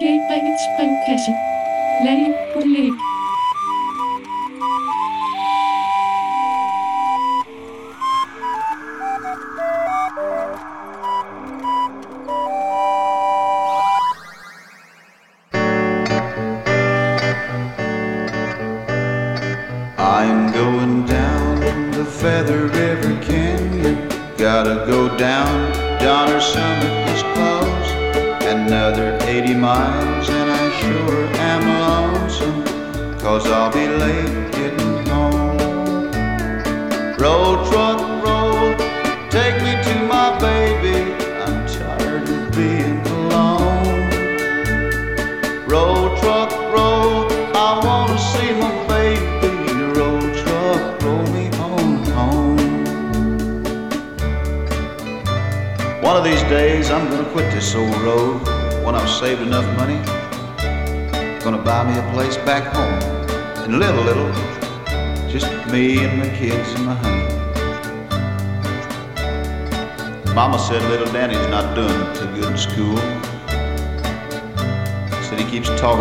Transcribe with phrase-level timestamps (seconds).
[0.00, 1.36] Geef mij iets springkussen.
[2.02, 3.19] Leien, hoe leek.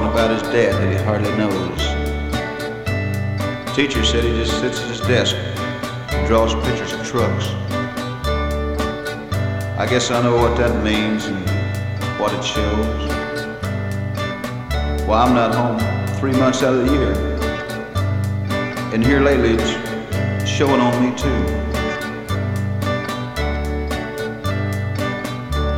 [0.05, 1.80] About his dad that he hardly knows.
[3.75, 7.47] Teacher said he just sits at his desk and draws pictures of trucks.
[9.78, 11.39] I guess I know what that means and
[12.19, 13.09] what it shows.
[15.08, 15.80] Well, I'm not home
[16.19, 17.13] three months out of the year.
[18.94, 21.59] And here lately it's showing on me too.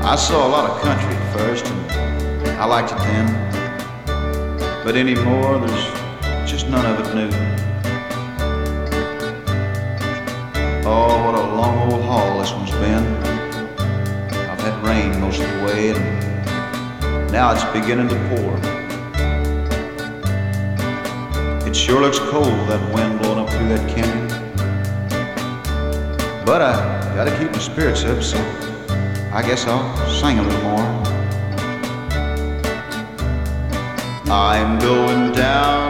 [0.03, 3.40] I saw a lot of country at first and I liked it then.
[4.83, 7.29] But anymore, there's just none of it new.
[10.83, 13.05] Oh, what a long old haul this one's been.
[14.49, 18.57] I've had rain most of the way, and now it's beginning to pour.
[21.67, 24.27] It sure looks cold, that wind blowing up through that canyon.
[26.43, 28.37] But I gotta keep my spirits up, so
[29.31, 31.10] I guess I'll sing a little more.
[34.31, 35.89] I'm going down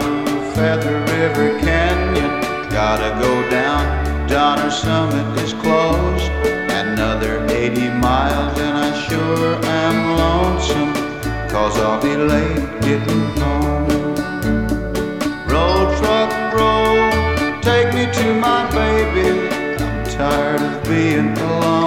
[0.52, 2.40] Feather River Canyon.
[2.70, 4.26] Gotta go down.
[4.26, 6.28] Donner Summit is closed.
[6.72, 10.92] Another 80 miles, and I sure am lonesome.
[11.48, 13.86] Cause I'll be late getting home.
[15.46, 17.60] Roll, truck, roll.
[17.60, 19.46] Take me to my baby.
[19.84, 21.81] I'm tired of being alone.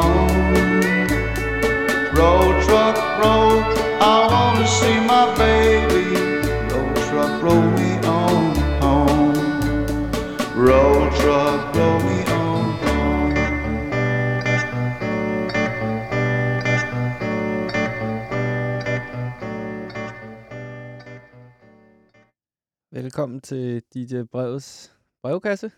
[22.95, 25.71] Velkommen til DJ Brevets brevkasse.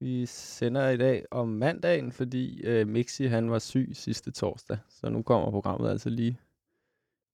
[0.00, 4.78] Vi sender i dag om mandagen, fordi øh, Mixi han var syg sidste torsdag.
[4.88, 6.40] Så nu kommer programmet altså lige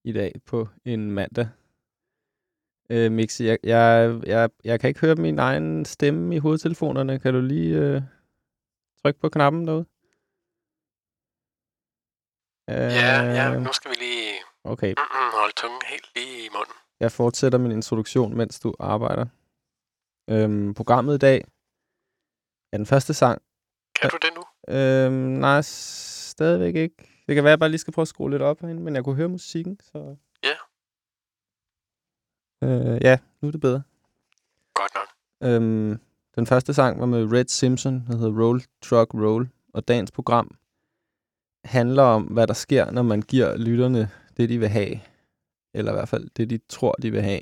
[0.04, 1.48] i dag på en mandag.
[2.90, 7.18] Øh, Mixi, jeg, jeg, jeg, jeg kan ikke høre min egen stemme i hovedtelefonerne.
[7.18, 8.02] Kan du lige øh,
[9.02, 9.86] trykke på knappen derude?
[12.68, 14.32] Ja, ja, Øh, nu skal vi lige
[14.64, 16.74] Okay, mm, holde tungen helt lige i munden.
[17.00, 19.26] Jeg fortsætter min introduktion, mens du arbejder.
[20.30, 21.44] Øhm, programmet i dag
[22.72, 23.42] er den første sang.
[24.00, 24.74] Kan du det nu?
[24.74, 26.96] Øhm, nej, stadigvæk ikke.
[27.26, 28.94] Det kan være, at jeg bare lige skal prøve at skrue lidt op herinde, men
[28.94, 30.16] jeg kunne høre musikken, så...
[30.42, 30.56] Ja.
[32.62, 33.82] Øh, ja, nu er det bedre.
[34.74, 35.08] Godt nok.
[35.48, 36.00] Øhm,
[36.34, 40.56] den første sang var med Red Simpson, der hedder Roll Truck Roll, og dagens program
[41.64, 45.00] handler om, hvad der sker, når man giver lytterne det, de vil have.
[45.74, 47.40] Eller i hvert fald det, de tror, de vil have.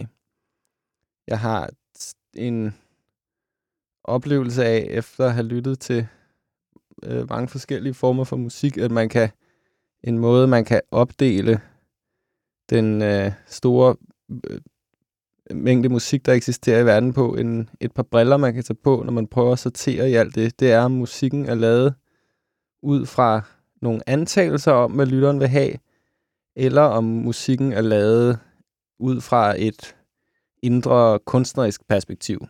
[1.27, 1.71] Jeg har
[2.34, 2.75] en
[4.05, 6.06] oplevelse af, efter at have lyttet til
[7.03, 9.31] øh, mange forskellige former for musik, at man kan
[10.05, 11.61] en måde, man kan opdele
[12.71, 13.97] den øh, store
[14.51, 14.60] øh,
[15.51, 19.03] mængde musik, der eksisterer i verden på, en, et par briller, man kan tage på,
[19.04, 21.95] når man prøver at sortere i alt det, det er, at musikken er lavet
[22.83, 23.42] ud fra
[23.83, 25.72] nogle antagelser om, hvad lytteren vil have,
[26.59, 28.39] eller om musikken er lavet
[28.99, 29.97] ud fra et
[30.63, 32.47] indre kunstnerisk perspektiv.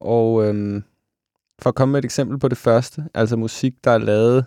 [0.00, 0.84] Og øhm,
[1.58, 4.44] for at komme med et eksempel på det første, altså musik, der er lavet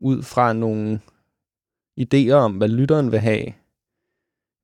[0.00, 1.00] ud fra nogle
[2.00, 3.52] idéer om, hvad lytteren vil have,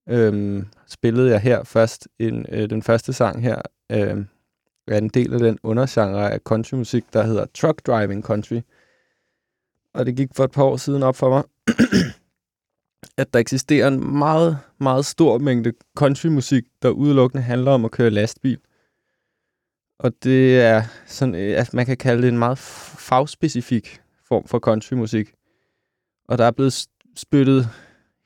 [0.08, 3.62] øhm, spillede jeg her først en, øh, den første sang her,
[3.92, 4.24] øh,
[4.86, 8.60] er en del af den undergenre af countrymusik, der hedder truck driving country.
[9.94, 11.44] Og det gik for et par år siden op for mig,
[13.16, 18.10] at der eksisterer en meget, meget stor mængde countrymusik, der udelukkende handler om at køre
[18.10, 18.58] lastbil.
[19.98, 25.32] Og det er sådan, at man kan kalde det en meget fagspecifik form for countrymusik.
[26.28, 26.86] Og der er blevet
[27.16, 27.68] spyttet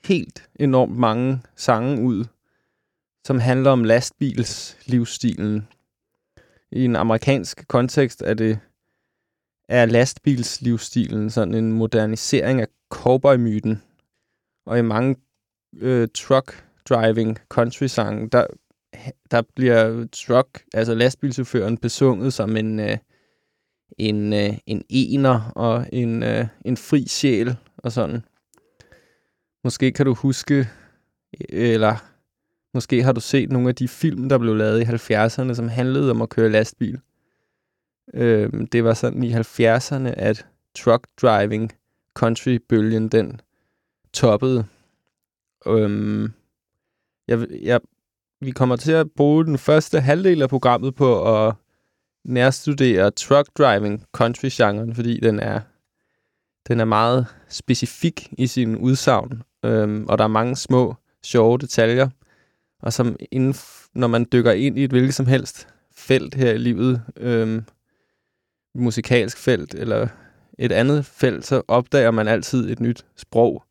[0.05, 2.25] helt enormt mange sange ud,
[3.27, 5.69] som handler om lastbils livsstilen.
[6.73, 8.59] I en amerikansk kontekst er det
[9.69, 13.83] er lastbilslivsstilen sådan en modernisering af cowboy-myten.
[14.67, 15.17] Og i mange
[15.77, 18.47] øh, truck driving country sange, der,
[19.31, 22.99] der bliver truck, altså lastbilchaufføren, besunget som en, øh,
[23.99, 28.23] en, øh, en ener og en, øh, en fri sjæl og sådan.
[29.65, 30.69] Måske kan du huske,
[31.49, 31.97] eller
[32.75, 36.11] måske har du set nogle af de film, der blev lavet i 70'erne, som handlede
[36.11, 37.01] om at køre lastbil.
[38.15, 41.73] Øh, det var sådan i 70'erne, at truck driving
[42.15, 43.41] country-bølgen, den
[44.15, 44.67] toppede.
[45.67, 46.33] Øhm,
[47.29, 47.81] jeg, jeg,
[48.41, 51.55] vi kommer til at bruge den første halvdel af programmet på at
[52.25, 55.61] nærstudere truck driving country-genren, fordi den er,
[56.69, 62.09] den er meget specifik i sin udsagn, øhm, og der er mange små, sjove detaljer,
[62.83, 63.55] og som inden,
[63.95, 67.65] når man dykker ind i et hvilket som helst felt her i livet, øhm,
[68.75, 70.09] musikalsk felt eller
[70.59, 73.65] et andet felt, så opdager man altid et nyt sprog.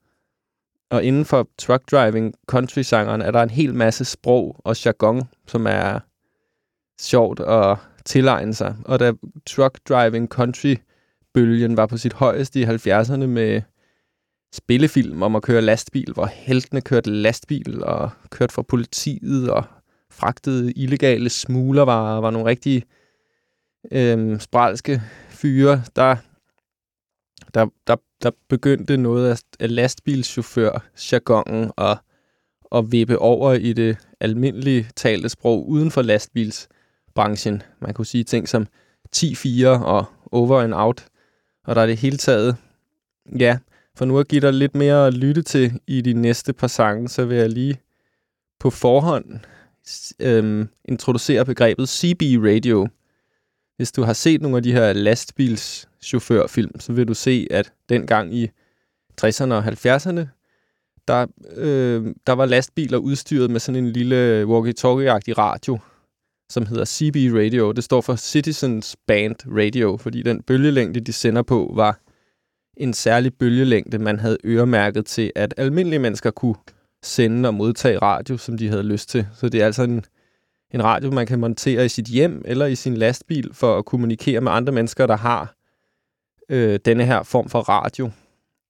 [0.93, 5.65] Og inden for truck driving country-sangeren er der en hel masse sprog og jargon, som
[5.67, 5.99] er
[7.01, 8.75] sjovt at tilegne sig.
[8.85, 9.13] Og da
[9.45, 13.61] truck driving country-bølgen var på sit højeste i 70'erne med
[14.53, 19.63] spillefilm om at køre lastbil, hvor heltene kørte lastbil og kørte fra politiet og
[20.11, 22.83] fragtede illegale smuglervarer, var nogle rigtig
[23.91, 26.15] øhm, spralske fyre, der,
[27.53, 31.97] der, der, der begyndte noget af, af lastbilschauffør-jargonen at,
[32.71, 37.61] at vippe over i det almindelige talte sprog uden for lastbilsbranchen.
[37.81, 38.67] Man kunne sige ting som
[39.15, 41.05] 10-4 og over and out.
[41.65, 42.55] Og der er det hele taget,
[43.39, 43.57] ja,
[43.97, 47.09] for nu at give dig lidt mere at lytte til i de næste par sange,
[47.09, 47.79] så vil jeg lige
[48.59, 49.39] på forhånd
[50.19, 52.87] øhm, introducere begrebet CB Radio.
[53.77, 58.35] Hvis du har set nogle af de her lastbilschaufførfilm, så vil du se, at dengang
[58.35, 58.49] i
[59.21, 60.27] 60'erne og 70'erne,
[61.07, 65.79] der, øh, der var lastbiler udstyret med sådan en lille walkie-talkie-agtig radio,
[66.49, 67.71] som hedder CB Radio.
[67.71, 71.99] Det står for Citizens Band Radio, fordi den bølgelængde, de sender på, var
[72.77, 76.55] en særlig bølgelængde, man havde øremærket til, at almindelige mennesker kunne
[77.03, 79.27] sende og modtage radio, som de havde lyst til.
[79.35, 80.05] Så det er altså en,
[80.73, 84.41] en radio, man kan montere i sit hjem eller i sin lastbil for at kommunikere
[84.41, 85.55] med andre mennesker, der har
[86.49, 88.11] øh, denne her form for radio.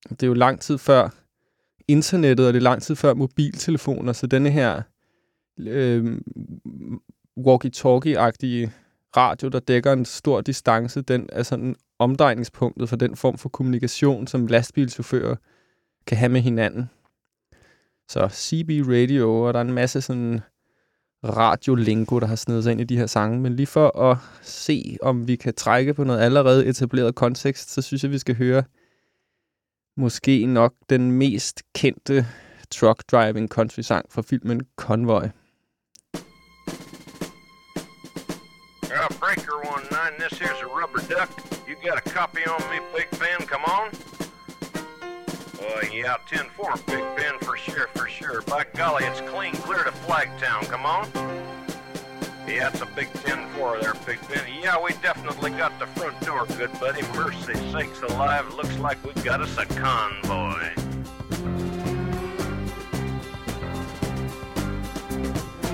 [0.10, 1.10] Det er jo lang tid før
[1.88, 4.82] internettet, og det er lang tid før mobiltelefoner, så denne her
[5.60, 6.18] øh,
[7.38, 8.72] walkie-talkie-agtige
[9.18, 14.28] radio, der dækker en stor distance, den er sådan omdrejningspunktet for den form for kommunikation,
[14.28, 15.36] som lastbilchauffører
[16.08, 16.90] kan have med hinanden.
[18.10, 20.42] Så CB Radio, og der er en masse sådan
[21.24, 23.40] radiolingo, der har snedet sig ind i de her sange.
[23.40, 27.81] Men lige for at se, om vi kan trække på noget allerede etableret kontekst, så
[27.81, 28.64] synes jeg, vi skal høre
[29.98, 32.25] måske nok den mest kendte
[32.72, 35.27] truck driving country sang fra filmen Convoy.
[39.20, 40.13] Breaker one nine.
[40.20, 41.30] This here's a rubber duck.
[41.68, 44.12] You got a copy on me, Big fan, Come on.
[45.74, 48.42] Uh, yeah, 10-4, Big Ben, for sure, for sure.
[48.44, 50.63] By golly, it's clean clear to Flagtown.
[50.70, 51.10] Come on.
[52.48, 54.44] Yeah, it's a big 10-4 there, Big Ben.
[54.62, 57.01] Yeah, we definitely got the front door, good buddy.
[57.13, 60.93] Mercy sakes alive, looks like we've got us a convoy.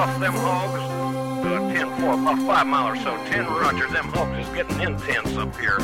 [0.00, 0.80] Off them hogs?
[1.44, 3.14] Uh, 10-4, about five mile or so.
[3.26, 5.78] 10 Roger, them hogs is getting intense up here.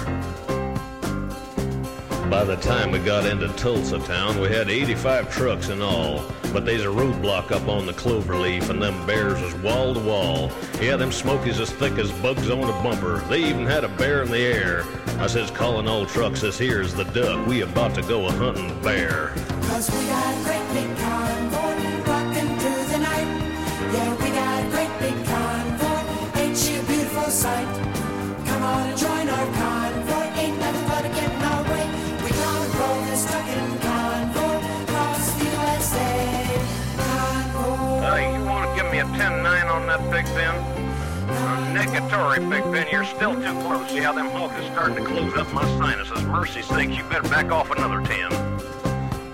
[2.30, 6.24] By the time we got into Tulsa town, we had 85 trucks in all.
[6.52, 10.50] But there's a roadblock up on the cloverleaf, and them bears is wall to wall.
[10.80, 13.18] Yeah, them smokies as thick as bugs on a bumper.
[13.28, 14.84] They even had a bear in the air.
[15.18, 17.46] I says, calling all trucks, this here's the duck.
[17.46, 19.34] We about to go a hunting bear.
[19.64, 21.35] Cause we got great big convoy
[27.36, 27.68] sight?
[28.46, 30.40] Come on and join our convoy.
[30.40, 31.84] Ain't nothing but a getting our way.
[32.24, 36.08] We gonna roll this trucking convoy across the USA.
[36.96, 38.00] Convoy.
[38.08, 40.56] Hey, you want to give me a 10-9 on that Big Ben?
[41.76, 42.86] Negatory, Big Ben.
[42.90, 43.90] You're still too close.
[43.90, 46.22] See how them hogs is starting to close up my sinuses.
[46.24, 48.32] Mercy sakes, you better back off another 10.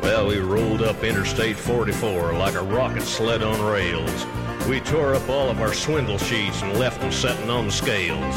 [0.03, 4.27] Well, we rolled up Interstate 44 like a rocket sled on rails.
[4.69, 8.35] We tore up all of our swindle sheets and left them setting on the scales.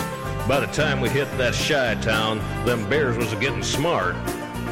[0.47, 4.15] By the time we hit that shy town, them bears was getting smart.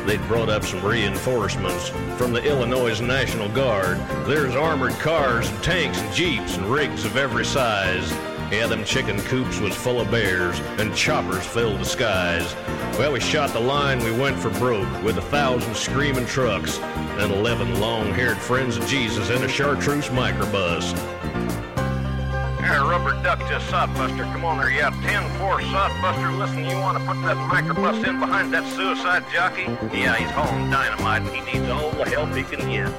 [0.06, 3.98] They'd brought up some reinforcements from the Illinois National Guard.
[4.28, 8.12] There's armored cars and tanks and jeeps and rigs of every size.
[8.52, 12.54] Yeah, them chicken coops was full of bears, and choppers filled the skies.
[13.00, 17.32] Well, we shot the line, we went for broke, with a thousand screaming trucks, and
[17.32, 20.94] eleven long-haired friends of Jesus in a chartreuse microbus.
[22.82, 24.24] Rubber duck to sodbuster.
[24.32, 24.92] Come on there, you yeah.
[24.92, 26.38] 10-4 sodbuster.
[26.38, 29.64] Listen, you want to put that microbus in behind that suicide jockey?
[29.98, 32.90] Yeah, he's hauling dynamite and he needs all the help he can get.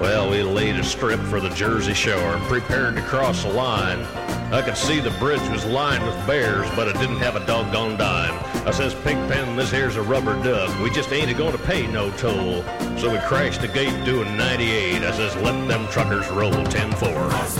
[0.00, 4.06] Well, we laid a strip for the Jersey Shore and prepared to cross the line.
[4.50, 7.98] I could see the bridge was lined with bears, but it didn't have a doggone
[7.98, 8.32] dime.
[8.66, 10.78] I says, Pigpen, this here's a rubber duck.
[10.80, 12.62] We just ain't a going to pay no toll.
[12.96, 15.02] So we crashed the gate doing 98.
[15.02, 17.30] I says, let them truckers roll 10-4.
[17.30, 17.58] Cause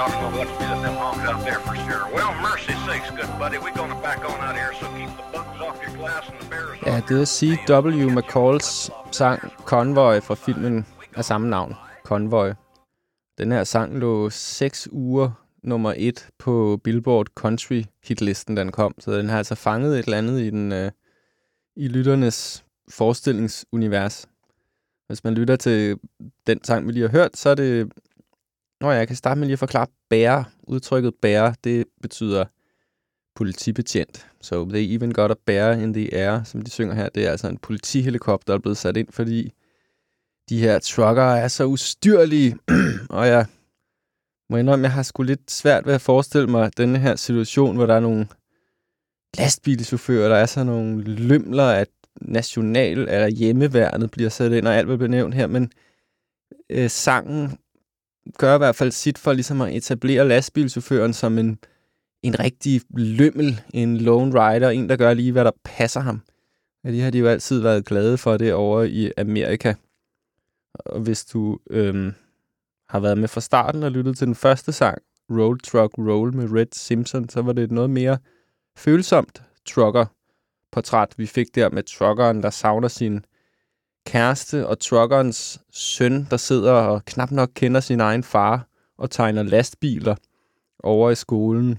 [0.00, 2.04] Well, they ought to with them hogs out there for sure.
[2.16, 3.58] Well, mercy sakes, good buddy.
[3.58, 6.40] We're going to back on out here, so keep the bugs off your glass and
[6.40, 8.10] the bears Ja, det er C.W.
[8.10, 12.50] McCalls sang Convoy fra filmen af samme navn, Convoy.
[13.38, 15.30] Den her sang lå 6 uger
[15.62, 18.94] nummer 1 på Billboard Country hitlisten, den kom.
[18.98, 20.90] Så den har altså fanget et eller andet i, den, øh,
[21.76, 24.26] i lytternes forestillingsunivers.
[25.06, 25.98] Hvis man lytter til
[26.46, 27.92] den sang, vi lige har hørt, så er det...
[28.80, 30.44] Nå ja, jeg kan starte med lige at forklare bære.
[30.62, 32.44] Udtrykket bære, det betyder
[33.34, 34.26] politibetjent.
[34.40, 37.08] So they even got a bear in the air, som de synger her.
[37.08, 39.52] Det er altså en politihelikopter, der er blevet sat ind, fordi
[40.48, 42.56] de her trucker er så ustyrlige.
[43.18, 43.46] og jeg
[44.50, 47.86] må indrømme, jeg har sgu lidt svært ved at forestille mig denne her situation, hvor
[47.86, 48.28] der er nogle
[49.38, 51.88] lastbilchauffører, der er så nogle lømler, at
[52.20, 55.72] national eller hjemmeværnet bliver sat ind, og alt hvad bliver nævnt her, men
[56.70, 57.58] øh, sangen
[58.38, 61.58] gør i hvert fald sit for ligesom at etablere lastbilchaufføren som en
[62.22, 66.22] en rigtig lømmel, en lone rider, en, der gør lige, hvad der passer ham.
[66.84, 69.74] Ja, de har de jo altid været glade for det over i Amerika.
[70.74, 72.14] Og hvis du øhm,
[72.88, 76.52] har været med fra starten og lyttet til den første sang, Roll Truck Roll med
[76.52, 78.18] Red Simpson, så var det et noget mere
[78.76, 83.24] følsomt trucker-portræt, vi fik der med truckeren, der savner sin
[84.06, 88.66] kæreste, og truckerens søn, der sidder og knap nok kender sin egen far
[88.98, 90.14] og tegner lastbiler
[90.82, 91.78] over i skolen.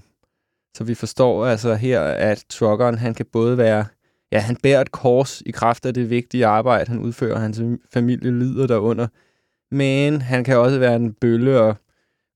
[0.76, 3.84] Så vi forstår altså her, at truckeren, han kan både være,
[4.32, 7.60] ja, han bærer et kors i kraft af det vigtige arbejde, han udfører, hans
[7.92, 9.06] familie lider derunder,
[9.70, 11.76] men han kan også være en bølle og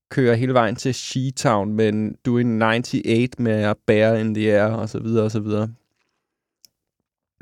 [0.09, 4.89] køre hele vejen til She-Town, men doing 98 med at bære in the air, og
[4.89, 5.69] så videre, og så videre.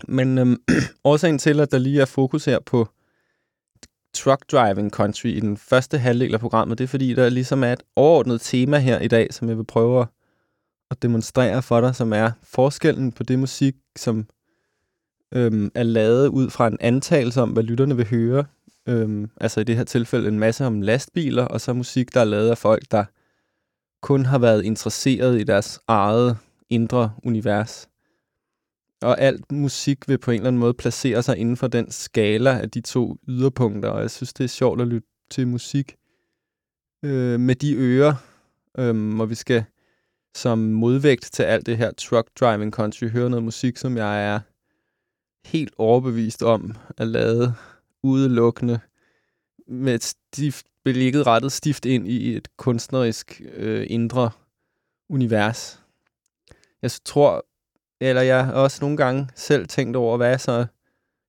[0.08, 0.62] Men øhm,
[1.04, 2.88] årsagen til, at der lige er fokus her på
[4.14, 7.74] truck driving country i den første halvdel af programmet, det er fordi, der ligesom er
[7.74, 10.08] et overordnet tema her i dag, som jeg vil prøve at
[10.92, 14.28] at demonstrere for dig, som er forskellen på det musik, som
[15.34, 18.46] øhm, er lavet ud fra en antagelse om, hvad lytterne vil høre.
[18.88, 22.26] Øhm, altså i det her tilfælde en masse om lastbiler, og så musik, der er
[22.26, 23.06] lavet af folk, der
[24.02, 26.38] kun har været interesseret i deres eget
[26.70, 27.90] indre univers.
[29.06, 32.60] Og alt musik vil på en eller anden måde placere sig inden for den skala
[32.60, 35.96] af de to yderpunkter, og jeg synes, det er sjovt at lytte til musik
[37.04, 38.14] øh, med de ører,
[38.78, 39.66] øh, hvor vi skal
[40.36, 44.40] som modvægt til alt det her truck driving country høre noget musik, som jeg er
[45.46, 47.54] helt overbevist om at lade
[48.04, 48.80] udelukkende
[49.68, 54.30] med et stift, belægget rettet stift ind i et kunstnerisk øh, indre
[55.10, 55.82] univers.
[56.82, 57.46] Jeg tror,
[58.02, 60.66] eller jeg har også nogle gange selv tænkt over, hvad er så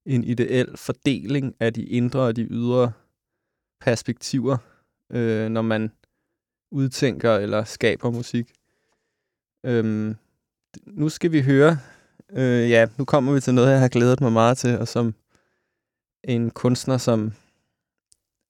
[0.06, 2.92] en ideel fordeling af de indre og de ydre
[3.80, 4.56] perspektiver,
[5.12, 5.92] øh, når man
[6.70, 8.52] udtænker eller skaber musik.
[9.66, 10.16] Øhm,
[10.86, 11.78] nu skal vi høre,
[12.30, 15.14] øh, ja, nu kommer vi til noget, jeg har glædet mig meget til, og som
[16.24, 17.32] en kunstner, som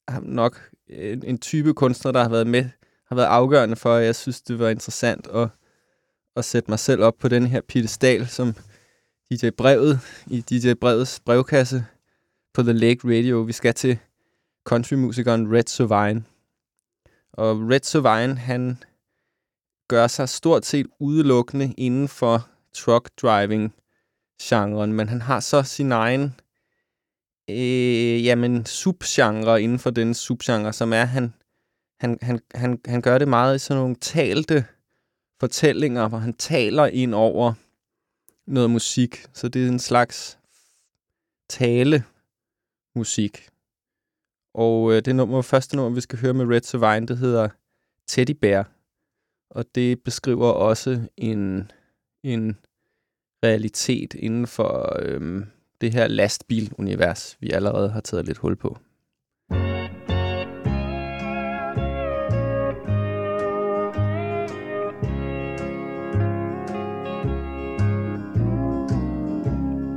[0.09, 2.65] har nok en, en type kunstner, der har været med,
[3.09, 5.49] har været afgørende for, at jeg synes, det var interessant at,
[6.37, 8.55] at sætte mig selv op på den her piedestal, som
[9.31, 11.85] DJ Brevet i DJ Brevets brevkasse
[12.55, 13.41] på The Lake Radio.
[13.41, 13.99] Vi skal til
[14.65, 16.25] countrymusikeren Red Sovine.
[17.33, 18.79] Og Red Sovine, han
[19.89, 23.75] gør sig stort set udelukkende inden for truck driving
[24.43, 26.41] genren, men han har så sin egen
[27.51, 31.35] øh, jamen, subgenre inden for den subgenre, som er, han,
[32.01, 34.65] han, han, han, han gør det meget i sådan nogle talte
[35.41, 37.53] fortællinger, hvor han taler ind over
[38.47, 39.27] noget musik.
[39.33, 40.39] Så det er en slags
[41.49, 42.05] tale
[42.95, 43.49] musik.
[44.55, 47.49] Og øh, det nummer, første nummer, vi skal høre med Red Savine, det hedder
[48.07, 48.71] Teddy Bear.
[49.51, 51.71] Og det beskriver også en,
[52.23, 52.59] en
[53.45, 55.47] realitet inden for øhm,
[55.81, 58.79] det her lastbilunivers, vi allerede har taget lidt hul på.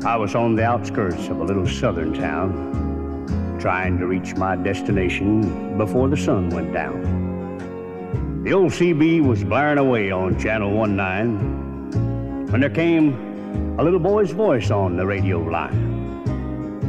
[0.10, 5.78] I was on the outskirts of a little southern town, trying to reach my destination
[5.78, 8.42] before the sun went down.
[8.44, 14.32] The old CB was blaring away on Channel 19 when there came a little boy's
[14.32, 16.24] voice on the radio line.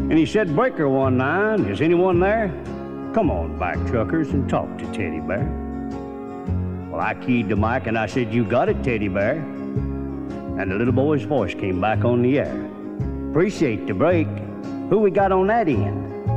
[0.09, 2.49] And he said, Breaker 19, is anyone there?
[3.13, 5.45] Come on back, truckers, and talk to Teddy Bear.
[6.91, 9.35] Well, I keyed the mic and I said, You got it, Teddy Bear.
[9.35, 12.70] And the little boy's voice came back on the air.
[13.31, 14.27] Appreciate the break.
[14.89, 16.29] Who we got on that end?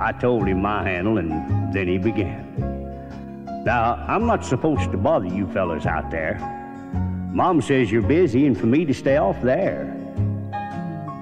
[0.00, 3.62] I told him my handle, and then he began.
[3.64, 6.40] Now, I'm not supposed to bother you fellas out there.
[7.32, 9.84] Mom says you're busy and for me to stay off there.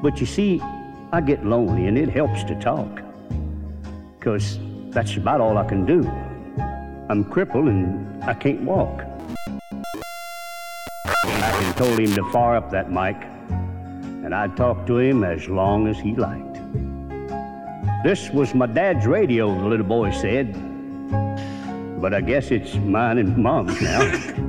[0.02, 0.62] But you see,
[1.12, 3.02] I get lonely and it helps to talk.
[4.18, 6.08] Because that's about all I can do.
[7.10, 9.02] I'm crippled and I can't walk.
[11.06, 13.16] I told him to fire up that mic
[14.24, 16.58] and I'd talk to him as long as he liked.
[18.04, 20.52] This was my dad's radio, the little boy said.
[22.00, 24.38] But I guess it's mine and mom's now.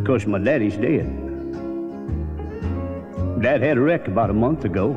[0.00, 1.06] Because my daddy's dead.
[3.42, 4.94] Dad had a wreck about a month ago.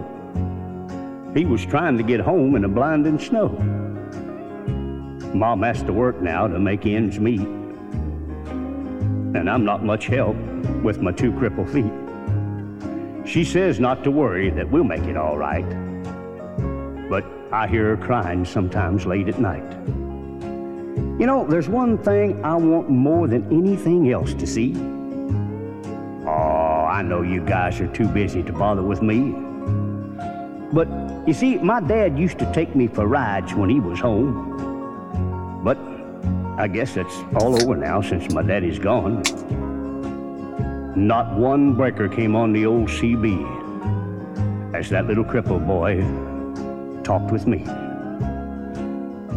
[1.36, 3.50] He was trying to get home in the blinding snow.
[5.34, 7.42] Mom has to work now to make ends meet.
[9.36, 10.38] And I'm not much help
[10.84, 12.03] with my two crippled feet.
[13.26, 15.66] She says not to worry, that we'll make it all right.
[17.10, 19.64] But I hear her crying sometimes late at night.
[21.20, 24.74] You know, there's one thing I want more than anything else to see.
[26.26, 29.34] Oh, I know you guys are too busy to bother with me.
[30.74, 30.90] But
[31.28, 35.62] you see, my dad used to take me for rides when he was home.
[35.64, 35.78] But
[36.60, 39.24] I guess that's all over now since my daddy's gone.
[40.96, 46.02] Not one breaker came on the old CB as that little crippled boy
[47.04, 47.66] talked with me.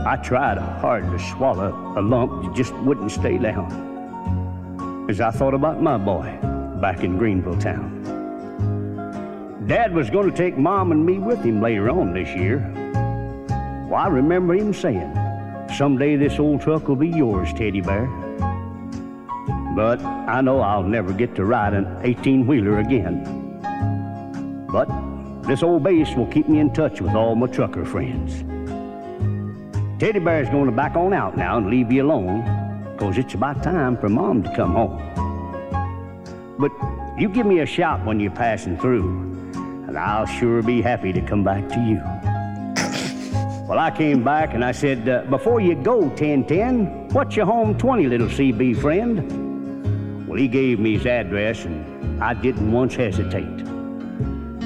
[0.05, 5.55] I tried hard to swallow a lump that just wouldn't stay down as I thought
[5.55, 6.39] about my boy
[6.81, 8.03] back in Greenville town.
[9.67, 12.59] Dad was going to take Mom and me with him later on this year.
[13.89, 15.11] Well, I remember him saying,
[15.75, 18.26] Someday this old truck will be yours, Teddy Bear.
[19.77, 23.59] But I know I'll never get to ride an 18 wheeler again.
[24.73, 24.89] But
[25.43, 28.43] this old base will keep me in touch with all my trucker friends.
[30.01, 32.41] Teddy Bear's going to back on out now and leave you alone,
[32.95, 34.97] because it's about time for Mom to come home.
[36.59, 36.73] But
[37.21, 39.11] you give me a shout when you're passing through,
[39.89, 42.01] and I'll sure be happy to come back to you.
[43.69, 47.77] Well, I came back and I said, uh, Before you go, 1010, what's your home
[47.77, 49.46] 20, little CB friend?
[50.27, 53.65] Well, he gave me his address, and I didn't once hesitate.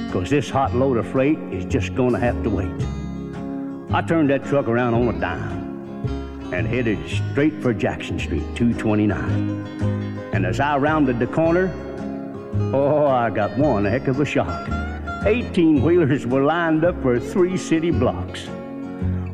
[0.06, 3.94] Because this hot load of freight is just going to have to wait.
[3.94, 10.30] I turned that truck around on a dime and headed straight for Jackson Street, 229.
[10.32, 11.70] And as I rounded the corner,
[12.72, 14.68] oh, I got one heck of a shock.
[15.26, 18.46] 18 wheelers were lined up for three city blocks.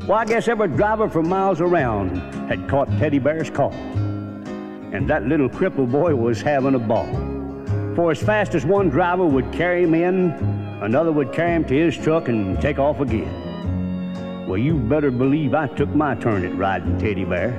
[0.06, 2.16] Well, I guess every driver for miles around
[2.48, 3.72] had caught Teddy Bear's call.
[4.96, 7.04] And that little cripple boy was having a ball.
[7.94, 10.30] For as fast as one driver would carry him in,
[10.80, 14.46] another would carry him to his truck and take off again.
[14.48, 17.50] Well, you better believe I took my turn at riding Teddy Bear.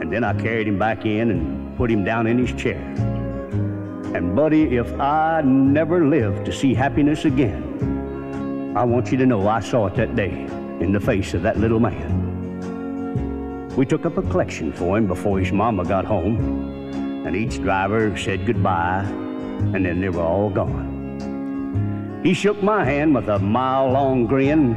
[0.00, 2.80] And then I carried him back in and put him down in his chair.
[4.14, 9.46] And, buddy, if I never live to see happiness again, I want you to know
[9.46, 10.30] I saw it that day
[10.80, 12.33] in the face of that little man.
[13.76, 18.16] We took up a collection for him before his mama got home, and each driver
[18.16, 22.20] said goodbye, and then they were all gone.
[22.24, 24.76] He shook my hand with a mile long grin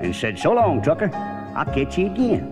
[0.00, 1.10] and said, So long, trucker.
[1.54, 2.50] I'll catch you again.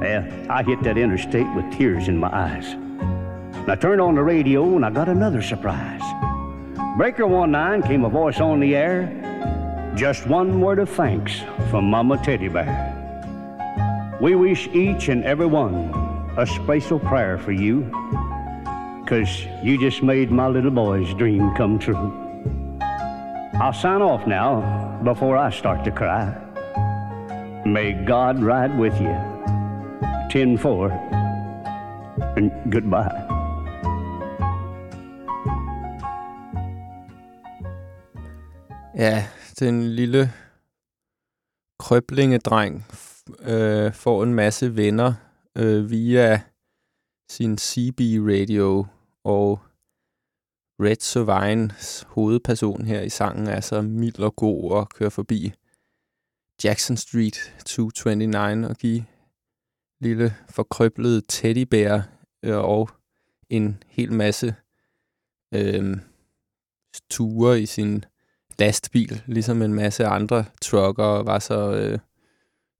[0.00, 2.74] Well, I hit that interstate with tears in my eyes.
[2.74, 6.02] And I turned on the radio and I got another surprise.
[6.96, 9.92] Breaker 19 came a voice on the air.
[9.96, 12.89] Just one word of thanks from Mama Teddy Bear.
[14.20, 15.74] We wish each and every one
[16.36, 17.90] a special prayer for you,
[19.06, 22.12] cause you just made my little boy's dream come true.
[23.54, 26.36] I'll sign off now before I start to cry.
[27.64, 29.16] May God ride with you.
[30.30, 30.90] 10 4
[32.36, 33.26] and goodbye.
[38.94, 39.24] Ja,
[39.60, 40.30] den lille
[41.78, 42.84] krøblingedreng
[43.40, 45.14] øh, får en masse venner
[45.56, 46.42] øh, via
[47.30, 48.86] sin CB radio,
[49.24, 49.58] og
[50.82, 55.52] Red Sovines hovedperson her i sangen er så mild og god og kører forbi
[56.64, 59.04] Jackson Street 229 og give
[60.00, 62.00] lille forkrøblede teddybær
[62.44, 62.90] øh, og
[63.48, 64.54] en hel masse
[65.54, 65.96] øh,
[67.10, 68.04] ture i sin
[68.58, 71.98] lastbil, ligesom en masse andre trucker var så, øh,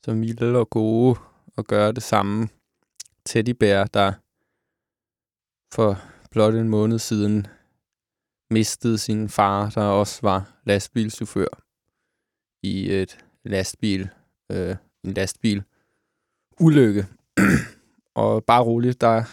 [0.05, 1.19] så milde og gode
[1.59, 2.49] at gøre det samme.
[3.25, 4.13] Teddybær, der
[5.75, 7.47] for blot en måned siden
[8.51, 11.63] mistede sin far, der også var lastbilchauffør
[12.63, 14.11] i et lastbil,
[14.53, 15.63] øh, en lastbil
[16.61, 17.07] ulykke.
[18.15, 19.25] og bare roligt, der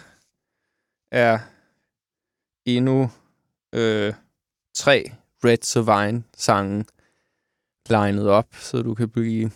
[1.12, 1.40] er
[2.66, 3.10] endnu
[3.74, 4.14] øh,
[4.76, 5.12] tre
[5.44, 6.86] Red Savine sange
[7.90, 9.52] legnet op, så du kan blive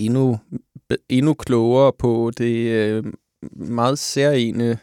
[0.00, 0.38] endnu,
[1.08, 3.04] endnu klogere på det øh,
[3.52, 4.78] meget særlige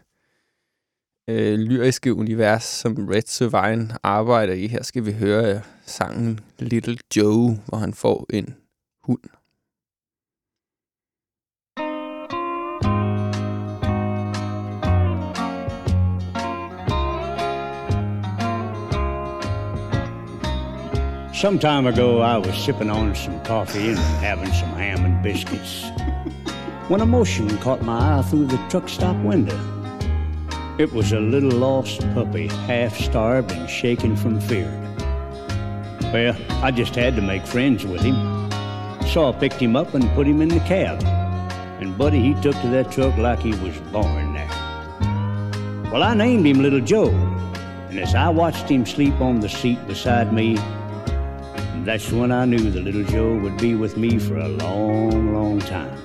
[1.30, 4.68] øh, lyriske univers, som Red Sovine arbejder i.
[4.68, 8.56] Her skal vi høre sangen Little Joe, hvor han får en
[9.04, 9.37] hund.
[21.38, 25.84] Some time ago, I was sipping on some coffee and having some ham and biscuits
[26.88, 29.56] when a motion caught my eye through the truck stop window.
[30.80, 34.66] It was a little lost puppy, half starved and shaking from fear.
[36.12, 38.16] Well, I just had to make friends with him.
[39.06, 41.04] So I picked him up and put him in the cab.
[41.80, 45.92] And Buddy, he took to that truck like he was born there.
[45.92, 47.10] Well, I named him Little Joe.
[47.90, 50.58] And as I watched him sleep on the seat beside me,
[51.88, 55.60] that's when I knew the little Joe would be with me for a long, long
[55.60, 55.98] time.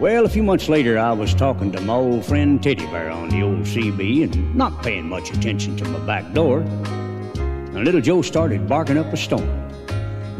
[0.00, 3.28] Well, a few months later, I was talking to my old friend Teddy Bear on
[3.28, 6.62] the old CB and not paying much attention to my back door.
[6.62, 9.48] And little Joe started barking up a storm.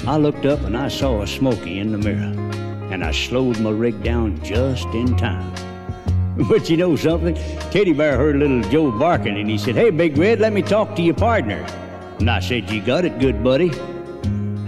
[0.09, 2.35] I looked up and I saw a Smoky in the mirror,
[2.93, 5.55] and I slowed my rig down just in time.
[6.49, 7.37] But you know something?
[7.71, 10.97] Teddy Bear heard little Joe barking and he said, Hey, Big Red, let me talk
[10.97, 11.65] to your partner.
[12.23, 13.67] And I said, You got it, good buddy.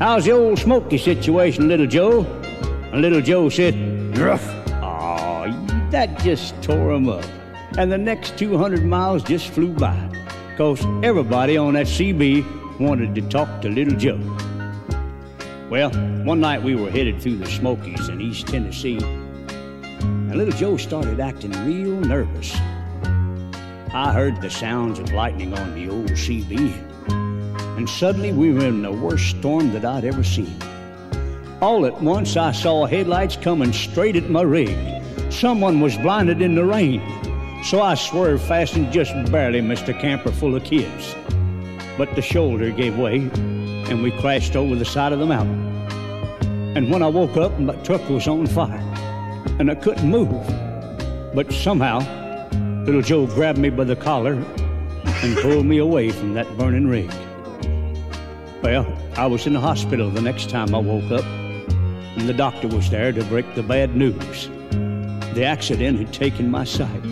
[0.01, 2.25] How's the old Smoky situation, little Joe?
[2.90, 4.45] And little Joe said, Gruff.
[4.83, 7.25] Aw, that just tore him up.
[7.79, 9.95] And the next 200 miles just flew by.
[10.51, 14.19] Because everybody on that CB wanted to talk to little Joe.
[15.71, 15.90] Well,
[16.25, 18.99] one night we were headed through the Smokies in East Tennessee.
[18.99, 22.53] And little Joe started acting real nervous.
[23.95, 26.90] I heard the sounds of lightning on the old CB
[27.76, 30.56] and suddenly we were in the worst storm that I'd ever seen.
[31.60, 34.76] All at once, I saw headlights coming straight at my rig.
[35.32, 37.00] Someone was blinded in the rain,
[37.64, 41.14] so I swerved fast and just barely missed a camper full of kids.
[41.96, 45.64] But the shoulder gave way, and we crashed over the side of the mountain.
[46.76, 48.78] And when I woke up, my truck was on fire,
[49.58, 50.44] and I couldn't move.
[51.34, 52.00] But somehow,
[52.84, 54.34] little Joe grabbed me by the collar
[55.04, 57.10] and pulled me away from that burning rig.
[58.64, 58.87] Well,
[59.18, 61.24] I was in the hospital the next time I woke up,
[62.16, 64.48] and the doctor was there to break the bad news.
[65.35, 67.03] The accident had taken my sight.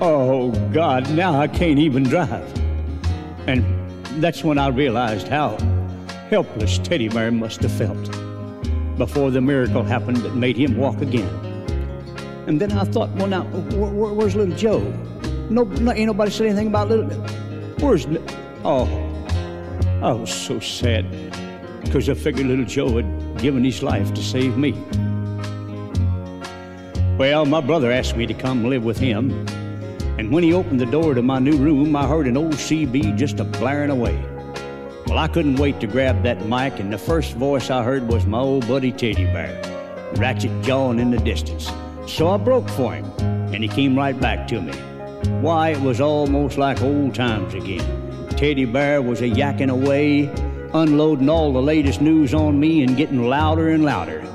[0.00, 2.50] Oh, God, now I can't even drive.
[3.46, 3.62] And
[4.22, 5.58] that's when I realized how
[6.30, 8.02] helpless Teddy Bear must have felt
[8.96, 11.28] before the miracle happened that made him walk again.
[12.46, 14.80] And then I thought, well, now, wh- wh- where's little Joe?
[15.50, 17.10] No, no, ain't nobody said anything about little.
[17.80, 18.06] Where's.
[18.64, 18.86] Oh,
[20.02, 21.04] I was so sad
[21.82, 24.72] because I figured little Joe had given his life to save me.
[27.18, 29.30] Well, my brother asked me to come live with him,
[30.18, 33.18] and when he opened the door to my new room, I heard an old CB
[33.18, 34.18] just a blaring away.
[35.06, 38.24] Well, I couldn't wait to grab that mic, and the first voice I heard was
[38.24, 39.60] my old buddy Teddy Bear,
[40.16, 41.70] ratchet jawing in the distance.
[42.06, 43.04] So I broke for him,
[43.52, 44.72] and he came right back to me.
[45.42, 47.99] Why, it was almost like old times again.
[48.40, 50.32] Teddy Bear was a yakking away,
[50.72, 54.26] unloading all the latest news on me and getting louder and louder.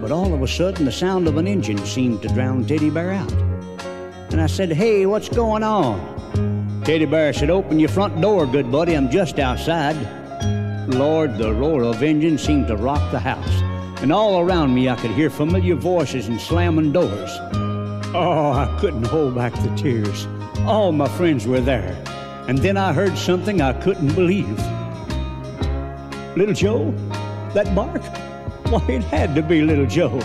[0.00, 3.12] But all of a sudden, the sound of an engine seemed to drown Teddy Bear
[3.12, 3.32] out.
[4.32, 6.82] And I said, Hey, what's going on?
[6.84, 8.96] Teddy Bear said, Open your front door, good buddy.
[8.96, 9.94] I'm just outside.
[10.88, 13.62] Lord, the roar of engine seemed to rock the house.
[14.02, 17.30] And all around me, I could hear familiar voices and slamming doors.
[18.14, 20.26] Oh, I couldn't hold back the tears.
[20.66, 21.96] All my friends were there.
[22.48, 24.58] And then I heard something I couldn't believe.
[26.36, 26.90] Little Joe?
[27.54, 28.02] That bark?
[28.68, 30.18] Why, it had to be Little Joe.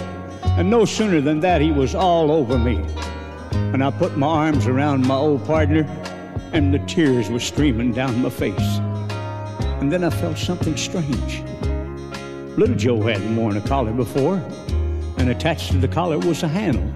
[0.57, 2.83] And no sooner than that, he was all over me.
[3.51, 5.83] And I put my arms around my old partner,
[6.53, 8.79] and the tears were streaming down my face.
[9.79, 11.43] And then I felt something strange.
[12.57, 14.41] Little Joe hadn't worn a collar before,
[15.17, 16.91] and attached to the collar was a handle.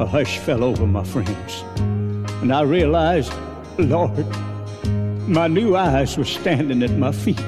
[0.00, 1.62] A hush fell over my friends,
[2.42, 3.32] and I realized,
[3.78, 4.24] Lord,
[5.28, 7.40] my new eyes were standing at my feet.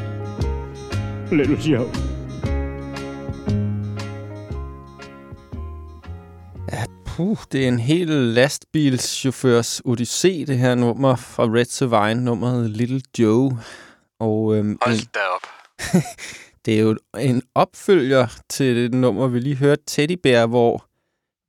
[1.32, 1.90] Little Joe.
[7.04, 13.02] Puh, det er en hel lastbilschaufførs odyssé, det her nummer fra Red Savine, nummeret Little
[13.18, 13.58] Joe.
[14.20, 15.46] Og øhm, Hold da op.
[16.64, 20.84] det er jo en opfølger til det nummer, vi lige hørte, Teddy Bear, hvor,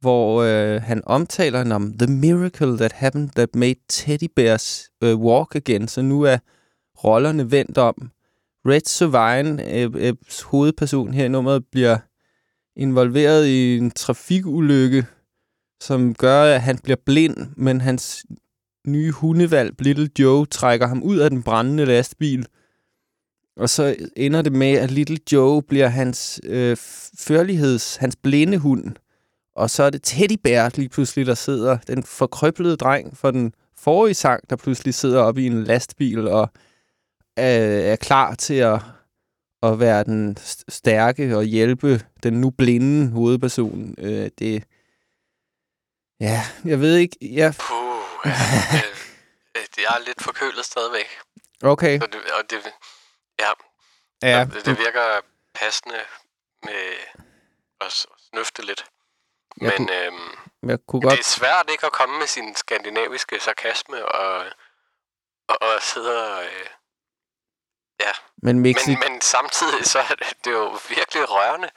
[0.02, 5.20] hvor øh, han omtaler den om The miracle that happened that made Teddy Bears øh,
[5.20, 5.88] walk again.
[5.88, 6.38] Så nu er
[7.04, 8.12] rollerne vendt om.
[8.66, 10.14] Red Sovine, øh, øh,
[10.46, 11.98] hovedperson her i nummeret, bliver
[12.76, 15.06] involveret i en trafikulykke,
[15.82, 18.26] som gør, at han bliver blind, men hans
[18.88, 22.46] nye hundevalg, Little Joe, trækker ham ud af den brændende lastbil.
[23.58, 26.78] Og så ender det med, at Little Joe bliver hans øh,
[27.20, 28.96] førligheds, hans blinde hund.
[29.56, 33.54] Og så er det Teddy Bear lige pludselig, der sidder, den forkrøblede dreng for den
[33.78, 36.50] forrige sang, der pludselig sidder oppe i en lastbil og
[37.40, 37.46] øh,
[37.92, 38.80] er klar til at,
[39.64, 43.96] at være den st- stærke og hjælpe den nu blinde hovedperson.
[43.98, 44.64] Øh, det,
[46.20, 48.32] ja, jeg ved ikke, jeg, Puh, ja.
[48.74, 48.98] øh,
[49.58, 51.08] øh, jeg er lidt forkølet stadigvæk.
[51.64, 52.58] okay, Så det, og det,
[53.40, 53.50] ja,
[54.30, 55.22] ja, det, det virker
[55.54, 56.00] passende
[56.64, 56.84] med
[57.82, 58.86] at snøfte lidt.
[59.62, 62.56] Jeg Men kunne- øhm, jeg kunne det godt, er svært ikke at komme med sin
[62.56, 64.46] skandinaviske sarkasme og,
[65.48, 66.44] og, og sidde og...
[66.44, 66.68] Øh,
[68.44, 71.70] men Mexi, men, men samtidig så er det, det er jo virkelig rørende.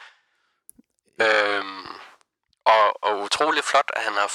[1.26, 1.86] Øhm,
[2.64, 4.30] og, og utrolig flot, at han har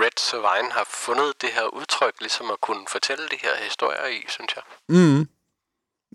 [0.00, 4.24] Red Savine har fundet det her udtryk, ligesom at kunne fortælle de her historier i,
[4.28, 4.62] synes jeg.
[4.88, 5.28] Mm.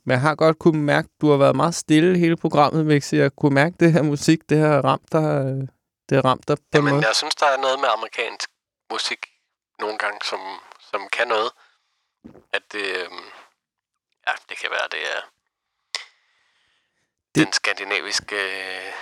[0.06, 3.18] Men jeg har godt kunne mærke, du har været meget stille hele programmet, Mixi.
[3.18, 5.68] Jeg kunne mærke det her musik, det har ramt dig, øh,
[6.12, 7.08] det har ramt dig på en Jamen, måde.
[7.08, 8.50] jeg synes, der er noget med amerikansk
[8.92, 9.26] musik
[9.80, 10.60] nogle gange, som,
[10.92, 11.52] som kan noget.
[12.54, 13.26] At det, øhm,
[14.28, 15.22] ja, det kan være, det er
[17.36, 18.94] Det- den skandinaviske øh,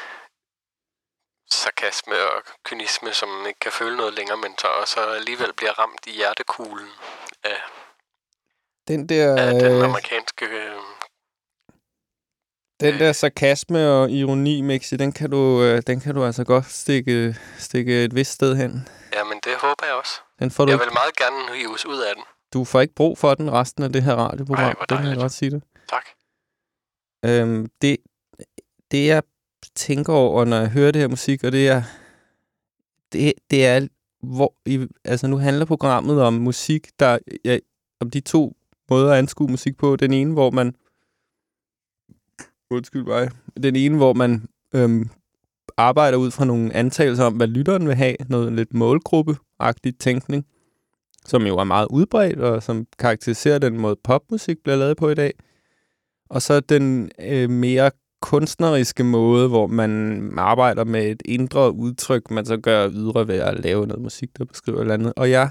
[1.52, 6.06] sarkasme og kynisme, som ikke kan føle noget længere, men så også alligevel bliver ramt
[6.08, 6.90] i hjertekuglen
[7.44, 7.62] af,
[8.88, 10.46] Den der, af den øh, amerikanske...
[10.46, 10.82] Øh,
[12.80, 16.66] den der sarkasme og ironi, Mixi, den kan du, øh, den kan du altså godt
[16.66, 18.88] stikke, stikke et vist sted hen.
[19.14, 20.12] ja, men det håber jeg også.
[20.40, 22.24] Den får du, Jeg vil meget gerne hives ud af den.
[22.54, 24.64] du får ikke brug for den resten af det her radioprogram.
[24.66, 25.64] Ej, det kan jeg godt sige det.
[25.90, 26.06] Tak.
[27.26, 27.98] Øhm, det,
[28.92, 29.24] det jeg
[29.76, 31.84] tænker over, når jeg hører det her musik, og det er,
[33.14, 33.88] det, det er,
[34.24, 37.58] hvor, i, altså nu handler programmet om musik, der, ja,
[38.00, 38.56] om de to
[38.90, 39.96] måder at anskue musik på.
[39.96, 40.76] Den ene, hvor man,
[42.72, 43.30] undskyld mig,
[43.64, 45.10] den ene, hvor man øhm,
[45.78, 50.46] arbejder ud fra nogle antagelser om, hvad lytteren vil have, noget lidt målgruppe-agtig tænkning,
[51.26, 55.16] som jo er meget udbredt, og som karakteriserer den måde popmusik bliver lavet på i
[55.16, 55.34] dag.
[56.30, 62.46] Og så den øh, mere kunstneriske måde, hvor man arbejder med et indre udtryk, man
[62.46, 65.14] så gør ydre ved at lave noget musik, der beskriver et eller andet.
[65.16, 65.50] Og jeg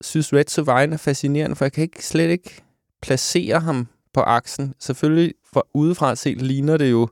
[0.00, 2.62] synes Red Sovine er fascinerende, for jeg kan ikke slet ikke
[3.02, 4.74] placere ham på aksen.
[4.78, 7.08] Selvfølgelig fra udefra set ligner det jo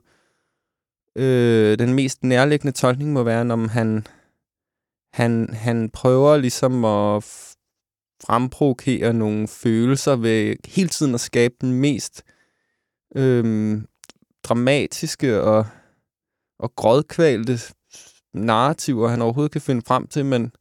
[1.15, 4.07] øh, den mest nærliggende tolkning må være, når han,
[5.13, 7.23] han, han prøver ligesom at
[8.25, 12.23] fremprovokere nogle følelser ved hele tiden at skabe den mest
[13.15, 13.77] øh,
[14.43, 15.65] dramatiske og,
[16.59, 17.59] og grådkvalte
[18.33, 20.51] narrativer, han overhovedet kan finde frem til, men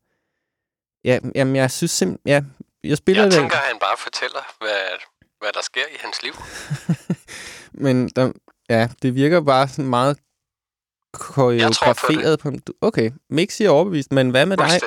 [1.04, 2.42] ja, jamen, jeg synes simpelthen, ja,
[2.88, 4.98] jeg spiller Jeg det, tænker, at han bare fortæller, hvad,
[5.38, 6.32] hvad der sker i hans liv.
[7.72, 8.32] men der,
[8.70, 10.16] ja, det virker bare sådan meget
[11.12, 14.80] koreograferet på, på Okay, Mixi er overbevist, men hvad med dig?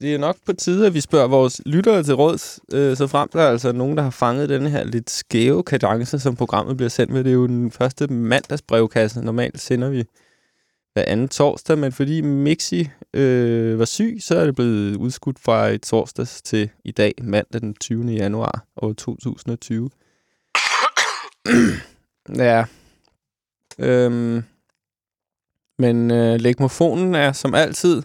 [0.00, 3.28] Det er nok på tide, at vi spørger vores lyttere til råds, øh, så frem
[3.32, 6.90] der er altså nogen, der har fanget den her lidt skæve kadence, som programmet bliver
[6.90, 7.24] sendt med.
[7.24, 9.20] Det er jo den første mandagsbrevkasse.
[9.20, 10.04] Normalt sender vi
[10.92, 15.68] hver anden torsdag, men fordi Mixi øh, var syg, så er det blevet udskudt fra
[15.68, 18.12] i torsdags til i dag, mandag den 20.
[18.12, 19.90] januar år 2020
[22.28, 22.64] ja.
[23.78, 24.42] Øhm.
[25.78, 28.02] Men øh, legmofonen er som altid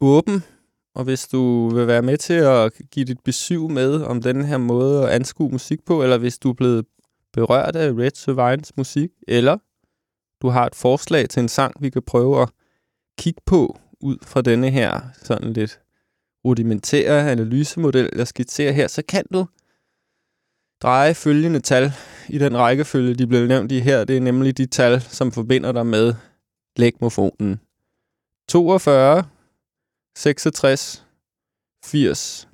[0.00, 0.44] åben,
[0.94, 4.58] og hvis du vil være med til at give dit besøg med om den her
[4.58, 6.86] måde at anskue musik på, eller hvis du er blevet
[7.32, 9.58] berørt af Red Sovines musik, eller
[10.42, 12.48] du har et forslag til en sang, vi kan prøve at
[13.18, 15.80] kigge på ud fra denne her sådan lidt
[16.44, 19.46] rudimentære analysemodel, jeg skitserer her, så kan du
[20.82, 21.92] dreje følgende tal
[22.28, 24.04] i den rækkefølge, de blev nævnt i her.
[24.04, 26.14] Det er nemlig de tal, som forbinder dig med
[26.76, 27.60] legmofonen.
[28.48, 29.24] 42,
[30.16, 31.06] 66,
[31.84, 32.48] 80,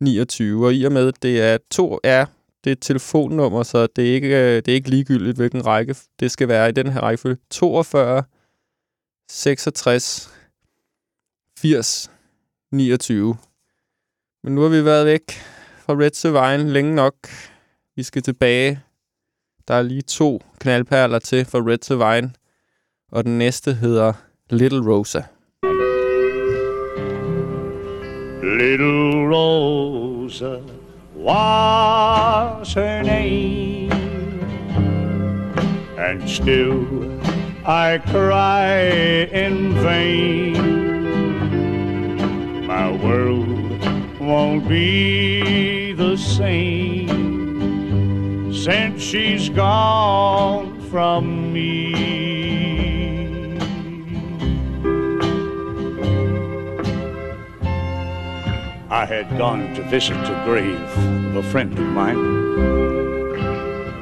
[0.00, 0.66] 29.
[0.66, 2.26] Og i og med, at det er to er
[2.66, 5.96] det er et telefonnummer, så det er, ikke, øh, det er ikke ligegyldigt, hvilken række
[6.20, 7.36] det skal være i den her rækkefølge.
[7.50, 8.22] 42,
[9.30, 10.30] 66,
[11.58, 12.10] 80,
[12.72, 13.36] 29.
[14.42, 15.32] Men nu har vi været væk
[15.86, 17.14] fra Red Sevine længe nok.
[17.96, 18.80] Vi skal tilbage.
[19.68, 22.32] Der er lige to knaldperler til for Red Sevine.
[23.12, 24.12] Og den næste hedder
[24.50, 25.22] Little Rosa.
[28.42, 30.56] Little Rosa
[31.16, 33.92] was her name,
[35.98, 36.84] and still
[37.66, 38.88] I cry
[39.44, 40.56] in vain.
[42.66, 43.46] My world
[44.20, 45.75] won't be
[46.16, 47.36] same
[48.52, 51.94] since she's gone from me.
[58.88, 60.80] I had gone to visit the grave
[61.26, 62.18] of a friend of mine.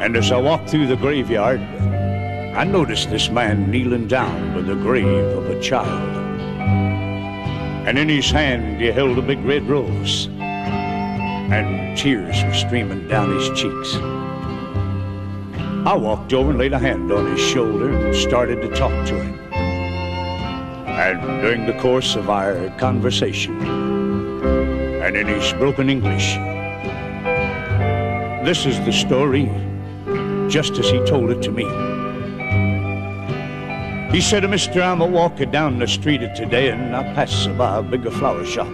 [0.00, 4.76] And as I walked through the graveyard, I noticed this man kneeling down by the
[4.76, 6.16] grave of a child.
[7.86, 10.28] And in his hand he held a big red rose,
[11.52, 13.96] and tears were streaming down his cheeks.
[15.86, 19.20] I walked over and laid a hand on his shoulder and started to talk to
[19.20, 19.38] him.
[19.52, 23.60] And during the course of our conversation,
[25.04, 26.34] and in his broken English.
[28.44, 29.50] This is the story,
[30.48, 31.64] just as he told it to me.
[34.10, 37.78] He said, Mister, I'm a walking down the street of today and I pass by
[37.78, 38.68] a bigger flower shop.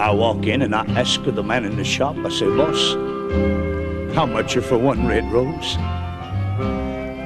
[0.00, 2.94] I walk in and I ask the man in the shop, I say, boss,
[4.14, 5.76] how much are for one red rose?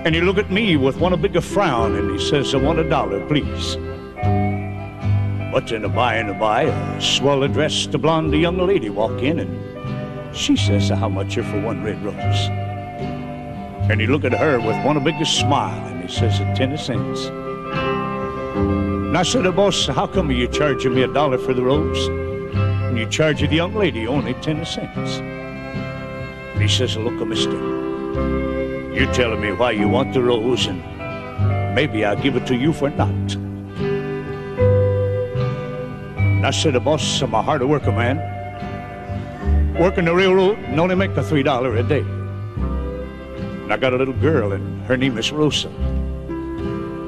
[0.04, 2.78] And he look at me with one a bigger frown and he says, I want
[2.78, 3.76] a dollar, please.
[5.52, 9.20] But in a by and a by, a swell dressed, a blonde young lady walk
[9.20, 12.48] in, and she says, "How much are for one red rose?"
[13.90, 16.78] And he look at her with one of biggest smile, and he says, "A ten
[16.78, 22.08] cents." And I said, "Boss, how come you charging me a dollar for the rose,
[22.92, 27.56] and you charge the young lady only ten cents?" And he says, "Look, Mister,
[28.92, 30.84] you telling me why you want the rose, and
[31.74, 33.38] maybe I'll give it to you for not."
[36.42, 38.18] And I said, the boss, I'm a hard worker man.
[39.78, 42.04] Working the railroad and only make a three dollar a day.
[43.62, 45.70] And I got a little girl and her name is Rosa.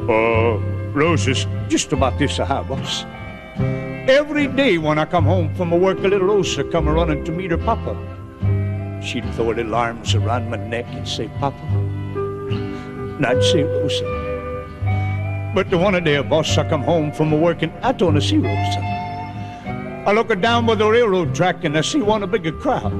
[0.09, 0.57] Uh,
[0.95, 3.05] Rosa's just about this high, boss.
[4.09, 7.51] Every day when I come home from work, a little Rosa come running to meet
[7.53, 7.97] her papa.
[9.03, 11.57] She'd throw her little arms around my neck and say, Papa.
[11.65, 14.05] And I'd say, Rosa.
[15.55, 18.37] But the one day, a boss, I come home from work and I don't see
[18.37, 18.81] Rosa.
[20.07, 22.93] I look her down by the railroad track and I see one a bigger crowd.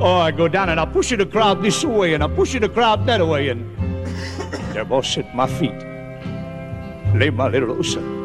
[0.00, 2.70] Or I go down and I push the crowd this way and I push the
[2.70, 3.76] crowd that way and
[4.72, 5.76] there boss at my feet.
[7.14, 8.15] Lay my little Rosa.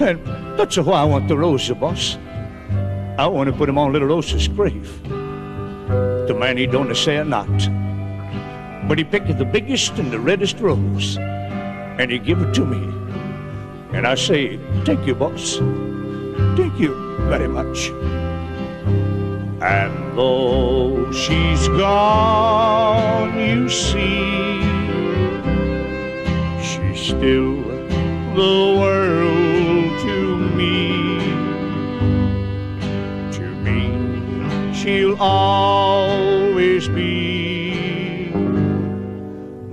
[0.00, 0.24] And
[0.58, 2.16] that's why I want the Rosa, boss.
[3.18, 5.02] I want to put him on little Rosa's grave.
[5.06, 7.46] The man he don't say a not.
[8.88, 11.18] But he picked the biggest and the reddest rose.
[11.18, 12.82] And he give it to me.
[13.92, 15.58] And I say, thank you, boss.
[16.56, 17.90] Thank you very much.
[19.60, 24.62] And though she's gone, you see,
[26.62, 27.60] she's still
[28.34, 29.39] the world
[34.80, 38.30] she'll always be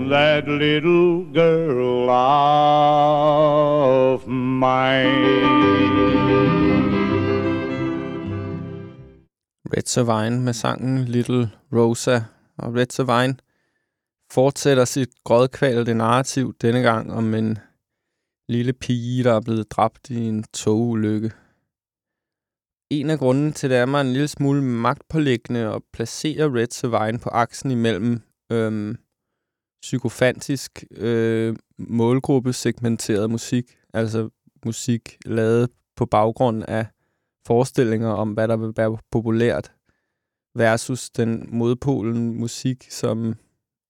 [0.10, 5.48] that little girl of mine.
[9.74, 12.22] Red Savine med sangen Little Rosa.
[12.58, 13.36] Og Red Savine
[14.32, 17.58] fortsætter sit grådkvalte narrativ denne gang om en
[18.50, 21.32] lille pige, der er blevet dræbt i en togulykke.
[22.90, 27.20] En af grunden til, det er mig en lille smule magtpålæggende at placere Red Savine
[27.20, 28.22] på aksen imellem
[28.52, 28.98] øhm,
[29.82, 34.30] psykofantisk øh, målgruppe segmenteret musik, altså
[34.66, 36.86] musik lavet på baggrund af
[37.48, 39.72] forestillinger om, hvad der vil være populært,
[40.56, 43.36] versus den modpolen musik, som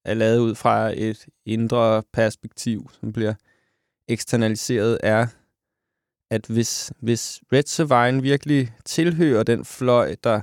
[0.05, 3.33] er lavet ud fra et indre perspektiv, som bliver
[4.07, 5.27] eksternaliseret, er,
[6.29, 10.41] at hvis, hvis Red Savine virkelig tilhører den fløj, der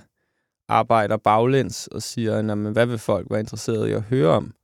[0.68, 4.54] arbejder baglæns og siger, men hvad vil folk være interesseret i at høre om,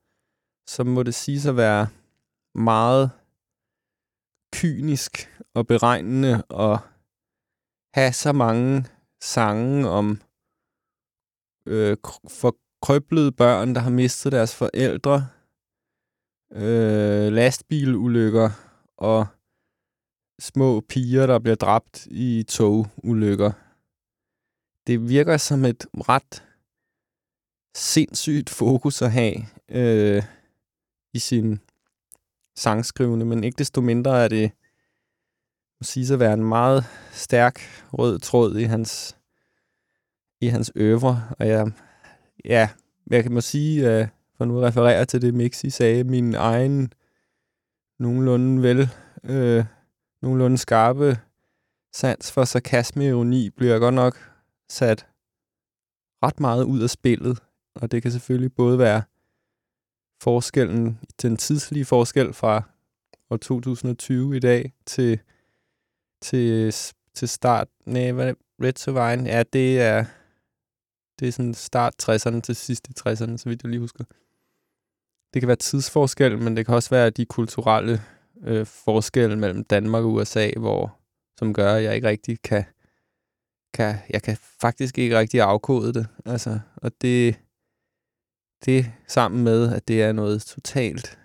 [0.66, 1.88] så må det sige at være
[2.54, 3.10] meget
[4.52, 6.78] kynisk og beregnende og
[7.94, 8.86] have så mange
[9.20, 10.20] sange om
[11.66, 11.96] øh,
[12.28, 15.26] forkrøblede børn, der har mistet deres forældre,
[16.52, 18.50] øh, lastbilulykker
[18.96, 19.26] og
[20.40, 23.52] små piger, der bliver dræbt i togulykker.
[24.86, 26.44] Det virker som et ret
[27.74, 29.34] sindssygt fokus at have
[29.68, 30.22] øh,
[31.14, 31.60] i sin
[32.56, 34.52] sangskrivende, men ikke desto mindre er det
[35.80, 37.60] må sige at være en meget stærk
[37.92, 39.16] rød tråd i hans
[40.40, 41.28] i hans øvre.
[41.38, 41.72] Og jeg,
[42.44, 42.68] ja,
[43.10, 46.92] jeg kan må sige, øh, for nu refererer til det, Mixi sagde, min egen
[47.98, 48.88] nogenlunde vel,
[49.24, 49.64] øh,
[50.22, 51.18] nogenlunde skarpe
[51.92, 54.30] sans for sarkasme og ironi bliver godt nok
[54.68, 55.06] sat
[56.22, 57.38] ret meget ud af spillet.
[57.74, 59.02] Og det kan selvfølgelig både være
[60.22, 62.62] forskellen, den tidslige forskel fra
[63.30, 65.20] år 2020 i dag til,
[66.22, 66.74] til,
[67.14, 70.04] til start, nej, hvad Red Vine, ja, det er,
[71.20, 74.04] det er sådan start 60'erne til sidst i 60'erne, så vidt jeg lige husker.
[75.34, 78.00] Det kan være tidsforskel, men det kan også være de kulturelle
[78.44, 80.98] øh, forskelle mellem Danmark og USA, hvor,
[81.38, 82.64] som gør, at jeg ikke rigtig kan,
[83.74, 86.06] kan, jeg kan faktisk ikke rigtig afkode det.
[86.26, 87.40] Altså, og det,
[88.64, 91.18] det sammen med, at det er noget totalt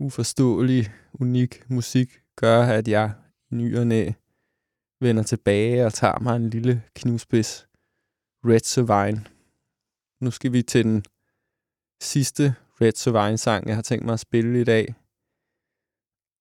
[0.00, 3.12] uforståelig, unik musik, gør, at jeg
[3.50, 4.12] i ny og næ
[5.00, 7.68] vender tilbage og tager mig en lille knivspids
[8.44, 9.24] Red Savine.
[10.20, 11.04] Nu skal vi til den
[12.02, 14.94] sidste Red Savine-sang, jeg har tænkt mig at spille i dag.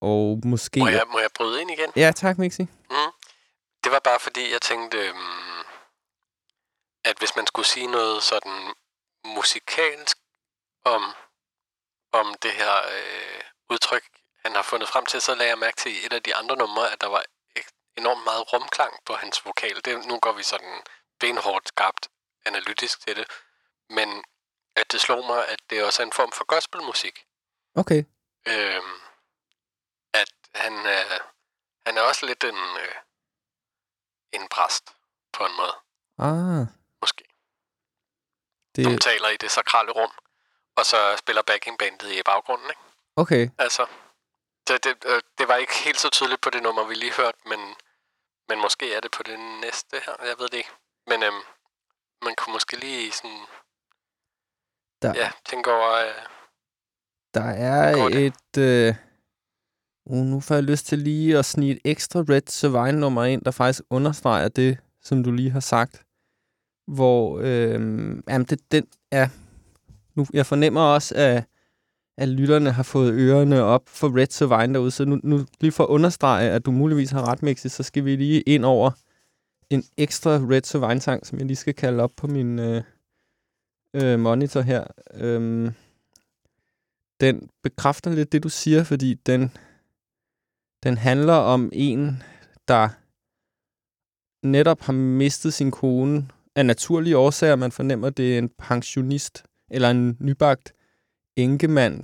[0.01, 0.79] Og måske...
[0.79, 1.91] Må jeg, må jeg bryde ind igen?
[1.95, 2.61] Ja, tak, Mixi.
[2.61, 3.11] Mm.
[3.83, 5.65] Det var bare fordi, jeg tænkte, um,
[7.03, 8.73] at hvis man skulle sige noget sådan
[9.25, 10.17] musikalsk
[10.85, 11.03] om,
[12.11, 14.03] om det her øh, udtryk,
[14.45, 16.55] han har fundet frem til, så lagde jeg mærke til i et af de andre
[16.55, 17.23] numre, at der var
[17.97, 19.75] enormt meget rumklang på hans vokal.
[19.85, 20.81] Det, nu går vi sådan
[21.19, 22.07] benhårdt skarpt
[22.45, 23.25] analytisk til det.
[23.89, 24.23] Men
[24.75, 27.25] at det slog mig, at det også er en form for gospelmusik.
[27.75, 28.03] Okay.
[28.47, 29.01] Øhm,
[30.55, 31.19] han, øh,
[31.85, 32.95] han er også lidt en, øh,
[34.31, 34.95] en præst,
[35.33, 35.75] på en måde.
[36.17, 36.67] Ah.
[37.01, 37.23] Måske.
[38.75, 38.83] Det...
[38.83, 40.11] Som taler i det sakrale rum,
[40.75, 42.81] og så spiller backingbandet i baggrunden, ikke?
[43.15, 43.49] Okay.
[43.57, 43.87] Altså,
[44.67, 47.37] det, det, øh, det var ikke helt så tydeligt på det nummer, vi lige hørte,
[47.45, 47.75] men,
[48.49, 50.71] men måske er det på det næste her, jeg ved det ikke.
[51.07, 51.43] Men øhm,
[52.21, 53.45] man kunne måske lige sådan,
[55.01, 55.91] der, ja, tænke over...
[55.91, 56.25] Øh,
[57.33, 58.57] der er et...
[58.57, 58.95] Øh,
[60.05, 63.51] uh, nu får jeg lyst til lige at snige et ekstra Red Savine-nummer ind, der
[63.51, 66.03] faktisk understreger det, som du lige har sagt.
[66.87, 67.73] Hvor, øh,
[68.29, 69.27] jamen det, den er...
[70.15, 71.43] Nu, jeg fornemmer også, at,
[72.17, 75.83] at lytterne har fået ørerne op for Red Savine derude, så nu, nu lige for
[75.83, 78.91] at understrege, at du muligvis har ret, Mixi, så skal vi lige ind over
[79.69, 82.83] en ekstra Red Savine-sang, som jeg lige skal kalde op på min, øh,
[83.93, 84.83] øh, monitor her.
[85.13, 85.71] Øh,
[87.21, 89.51] den bekræfter lidt det, du siger, fordi den,
[90.83, 92.23] den handler om en,
[92.67, 92.89] der
[94.47, 97.55] netop har mistet sin kone af naturlige årsager.
[97.55, 100.73] Man fornemmer, det er en pensionist eller en nybagt
[101.37, 102.03] enkemand,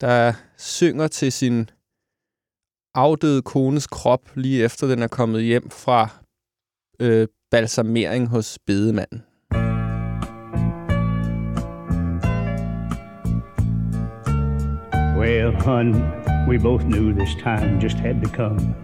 [0.00, 1.70] der synger til sin
[2.94, 6.08] afdøde kones krop, lige efter den er kommet hjem fra
[7.00, 9.22] øh, balsamering hos bedemanden.
[15.18, 16.21] Well, hun,
[16.52, 18.74] we both knew this time just had to come.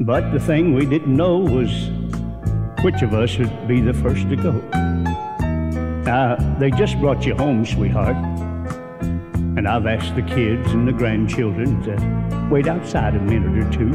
[0.00, 1.88] But the thing we didn't know was
[2.84, 4.52] which of us would be the first to go.
[6.02, 8.16] Now, they just brought you home, sweetheart.
[9.56, 13.88] And I've asked the kids and the grandchildren to wait outside a minute or two.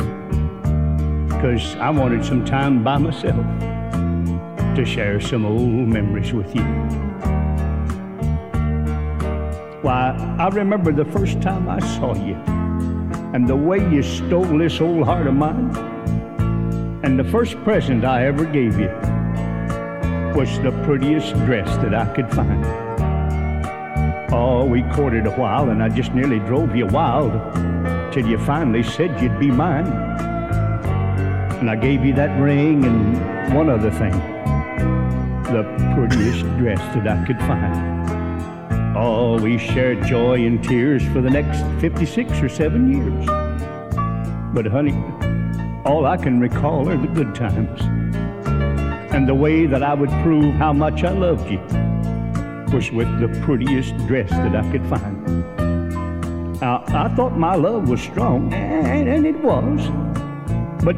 [1.27, 3.45] Because I wanted some time by myself
[4.75, 7.08] to share some old memories with you.
[9.81, 12.35] Why, I remember the first time I saw you
[13.33, 15.69] and the way you stole this old heart of mine.
[17.03, 18.89] And the first present I ever gave you
[20.35, 22.65] was the prettiest dress that I could find.
[24.33, 27.31] Oh, we courted a while and I just nearly drove you wild
[28.11, 29.87] till you finally said you'd be mine.
[31.59, 34.11] And I gave you that ring and one other thing
[35.53, 35.63] the
[35.95, 38.18] prettiest dress that I could find.
[39.01, 43.25] Oh, we shared joy and tears for the next 56 or 7 years.
[44.53, 44.91] But, honey,
[45.85, 47.79] all I can recall are the good times.
[49.13, 51.59] And the way that I would prove how much I loved you
[52.75, 56.59] was with the prettiest dress that I could find.
[56.59, 59.79] Now, I thought my love was strong, and, it was.
[60.83, 60.97] But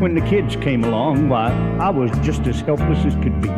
[0.00, 3.50] when the kids came along, why, I was just as helpless as could be.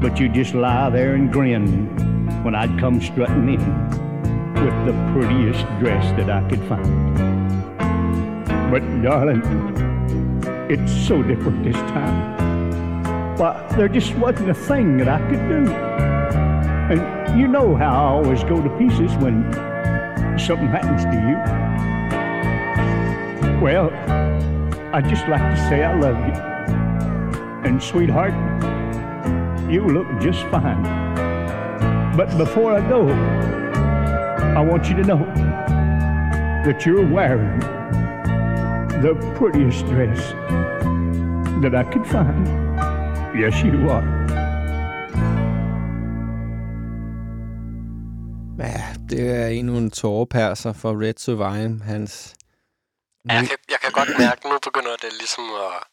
[0.00, 2.07] But you just lie there and grin
[2.48, 3.60] when I'd come strutting in
[4.54, 7.14] with the prettiest dress that I could find.
[8.70, 9.42] But darling,
[10.70, 13.36] it's so different this time.
[13.36, 15.70] Why, there just wasn't a thing that I could do.
[16.90, 19.44] And you know how I always go to pieces when
[20.38, 21.36] something happens to you.
[23.60, 23.90] Well,
[24.94, 26.32] I'd just like to say I love you.
[27.68, 28.32] And sweetheart,
[29.70, 31.27] you look just fine.
[32.18, 33.00] But before I go,
[34.58, 35.22] I want you to know
[36.64, 37.60] that you're wearing
[39.04, 40.20] the prettiest dress
[41.62, 42.48] that I could find.
[43.42, 44.02] Yes, you are.
[48.58, 51.84] Ja, det er endnu en tårepærser for Red Sovine.
[51.84, 52.34] Hans...
[53.28, 55.84] Ja, jeg, kan, jeg kan godt mærke, nu begynder det ligesom at...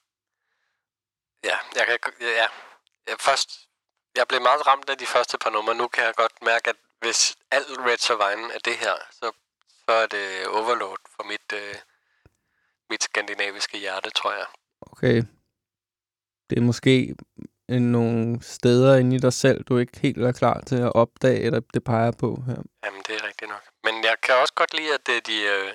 [1.43, 2.13] Ja, jeg kan...
[2.21, 2.47] Ja,
[3.07, 3.64] jeg, først...
[4.15, 5.75] Jeg blev meget ramt af de første par numre.
[5.75, 9.31] Nu kan jeg godt mærke, at hvis alt Red Sovine er det her, så,
[9.85, 11.75] så er det overload for mit, øh,
[12.89, 14.45] mit skandinaviske hjerte, tror jeg.
[14.81, 15.23] Okay.
[16.49, 17.15] Det er måske
[17.69, 21.39] en- nogle steder inde i dig selv, du ikke helt er klar til at opdage,
[21.39, 22.61] eller det peger på her.
[22.85, 23.63] Jamen, det er rigtigt nok.
[23.83, 25.41] Men jeg kan også godt lide, at det, de...
[25.43, 25.73] Øh,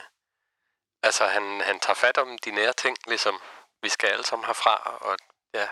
[1.03, 3.35] altså, han, han tager fat om de nære ting, ligesom
[3.83, 5.17] vi skal alle sammen herfra, og
[5.55, 5.69] ja,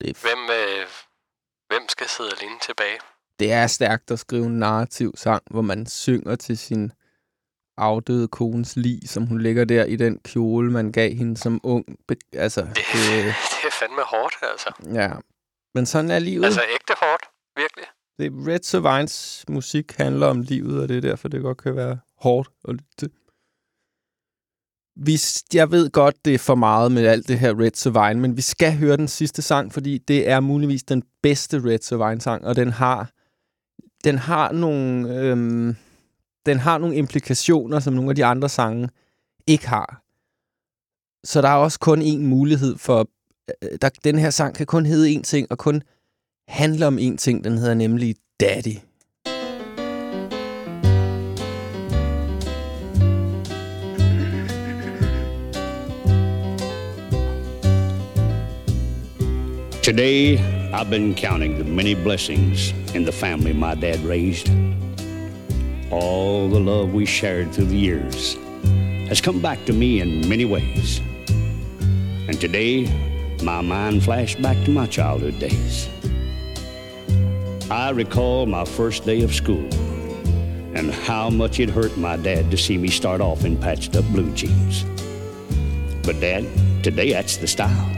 [0.00, 0.86] Det er, hvem, øh,
[1.68, 2.98] hvem skal sidde alene tilbage?
[3.38, 6.92] det er stærkt at skrive en narrativ sang, hvor man synger til sin
[7.76, 11.84] afdøde kones lig, som hun ligger der i den kjole, man gav hende som ung.
[12.32, 13.24] Altså, Det, det,
[13.62, 14.72] det er fandme hårdt, altså.
[14.94, 15.10] ja.
[15.74, 16.44] Men sådan er livet.
[16.44, 17.22] Altså, ægte hårdt,
[17.56, 17.84] virkelig.
[18.18, 21.98] Det Red Savines musik handler om livet, og det er derfor, det godt kan være
[22.20, 23.10] hårdt at lytte til.
[24.96, 25.18] Vi,
[25.54, 28.42] jeg ved godt, det er for meget med alt det her Red Savine, men vi
[28.42, 32.72] skal høre den sidste sang, fordi det er muligvis den bedste Red Savine-sang, og den
[32.72, 33.10] har,
[34.04, 35.76] den har nogle, øhm,
[36.46, 38.88] den har nogle implikationer, som nogle af de andre sange
[39.46, 40.02] ikke har.
[41.24, 43.08] Så der er også kun én mulighed for...
[43.62, 45.82] øh, øh Der, den her sang kan kun hedde én ting, og kun
[46.48, 47.44] handle om én ting.
[47.44, 48.76] Den hedder nemlig Daddy.
[59.86, 60.36] Today,
[60.72, 64.50] I've been counting the many blessings in the family my dad raised.
[65.92, 68.34] All the love we shared through the years
[69.08, 70.98] has come back to me in many ways.
[72.26, 72.90] And today,
[73.44, 75.88] my mind flashed back to my childhood days.
[77.70, 79.72] I recall my first day of school
[80.74, 84.04] and how much it hurt my dad to see me start off in patched up
[84.06, 84.84] blue jeans.
[86.04, 86.44] But, Dad,
[86.82, 87.92] today that's the style.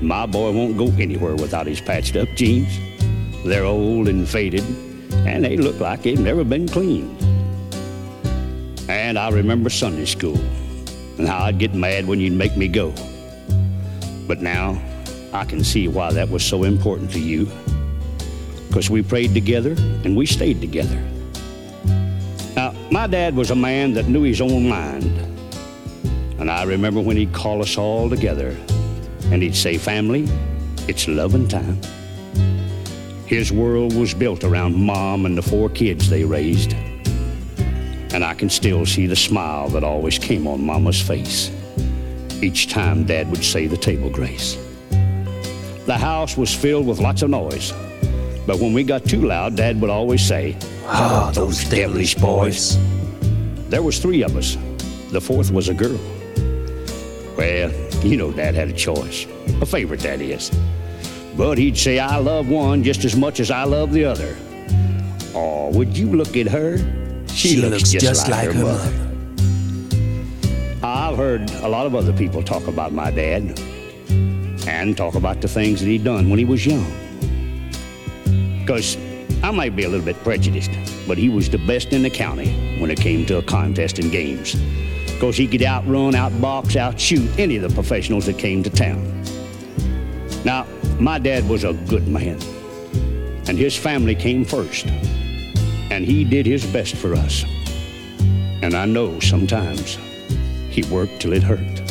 [0.00, 2.78] My boy won't go anywhere without his patched up jeans.
[3.44, 4.62] They're old and faded,
[5.26, 7.20] and they look like they've never been cleaned.
[8.88, 10.38] And I remember Sunday school
[11.18, 12.94] and how I'd get mad when you'd make me go.
[14.28, 14.80] But now
[15.32, 17.50] I can see why that was so important to you.
[18.68, 19.72] Because we prayed together
[20.04, 21.02] and we stayed together.
[22.54, 25.12] Now, my dad was a man that knew his own mind.
[26.38, 28.56] And I remember when he'd call us all together
[29.26, 30.26] and he'd say, Family,
[30.88, 31.80] it's loving time.
[33.26, 36.72] His world was built around mom and the four kids they raised.
[38.12, 41.50] And I can still see the smile that always came on mama's face
[42.42, 44.56] each time dad would say the table grace.
[45.86, 47.72] The house was filled with lots of noise,
[48.46, 52.78] but when we got too loud, dad would always say, Ah, those devilish boys.
[53.68, 54.56] There was three of us.
[55.10, 55.98] The fourth was a girl.
[57.38, 57.70] Well,
[58.04, 59.24] you know Dad had a choice.
[59.62, 60.50] A favorite, that is.
[61.36, 64.36] But he'd say, I love one just as much as I love the other.
[65.36, 66.78] Oh, would you look at her?
[67.28, 68.92] She looks just like her mother.
[70.82, 73.56] I've heard a lot of other people talk about my dad
[74.66, 76.92] and talk about the things that he'd done when he was young.
[78.58, 78.96] Because
[79.44, 80.72] I might be a little bit prejudiced,
[81.06, 84.10] but he was the best in the county when it came to a contest and
[84.10, 84.56] games.
[85.18, 89.02] Because he could outrun, outbox, outshoot any of the professionals that came to town.
[90.44, 90.64] Now,
[91.00, 92.38] my dad was a good man,
[93.48, 94.86] and his family came first,
[95.90, 97.44] and he did his best for us.
[98.62, 99.96] And I know sometimes
[100.70, 101.82] he worked till it hurt.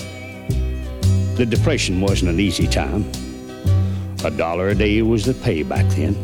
[1.36, 3.04] The Depression wasn't an easy time.
[4.24, 6.16] A dollar a day was the pay back then.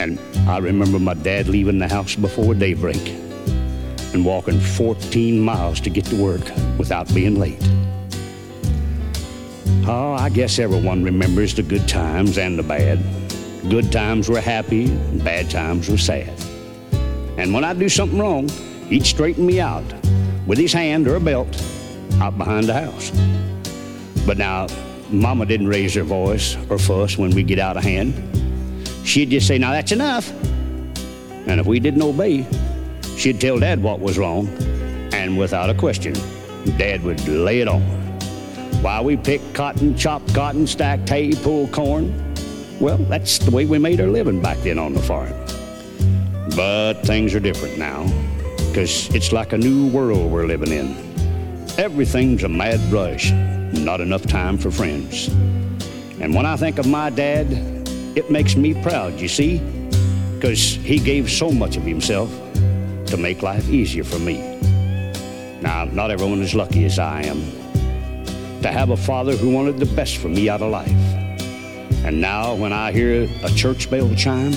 [0.00, 0.18] And
[0.48, 3.25] I remember my dad leaving the house before daybreak
[4.16, 6.40] and walking 14 miles to get to work
[6.78, 7.62] without being late.
[9.86, 12.98] Oh, I guess everyone remembers the good times and the bad.
[13.68, 16.32] Good times were happy, and bad times were sad.
[17.36, 18.48] And when I'd do something wrong,
[18.88, 19.84] he'd straighten me out
[20.46, 21.54] with his hand or a belt
[22.14, 23.10] out behind the house.
[24.26, 24.66] But now,
[25.10, 28.14] Mama didn't raise her voice or fuss when we get out of hand.
[29.04, 30.32] She'd just say, Now that's enough.
[31.46, 32.46] And if we didn't obey,
[33.16, 34.48] she'd tell Dad what was wrong.
[35.12, 36.14] And without a question,
[36.76, 37.82] Dad would lay it on.
[38.82, 42.14] While we picked cotton, chopped cotton, stacked hay, pulled corn.
[42.78, 45.32] Well, that's the way we made our living back then on the farm.
[46.54, 48.04] But things are different now,
[48.68, 50.96] because it's like a new world we're living in.
[51.78, 53.32] Everything's a mad rush,
[53.72, 55.28] not enough time for friends.
[56.20, 57.46] And when I think of my dad,
[58.16, 59.58] it makes me proud, you see,
[60.34, 62.30] because he gave so much of himself
[63.06, 64.38] to make life easier for me.
[65.60, 67.40] Now, not everyone is lucky as I am
[68.62, 70.90] to have a father who wanted the best for me out of life.
[72.04, 74.52] And now, when I hear a church bell chime,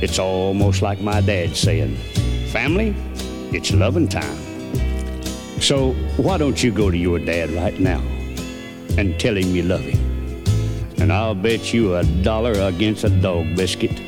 [0.00, 1.96] it's almost like my dad saying,
[2.52, 2.94] Family,
[3.52, 4.38] it's loving time.
[5.60, 8.00] So, why don't you go to your dad right now
[8.96, 9.98] and tell him you love him?
[11.00, 14.00] And I'll bet you a dollar against a dog biscuit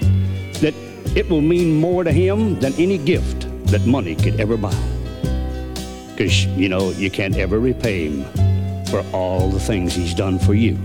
[1.15, 4.75] it will mean more to him than any gift that money could ever buy.
[6.11, 8.25] Because, you know, you can't ever repay him
[8.91, 10.77] for all the things he's done for you.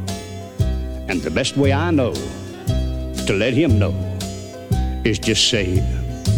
[1.09, 2.13] And the best way I know
[3.27, 3.93] to let him know
[5.03, 5.83] is just say,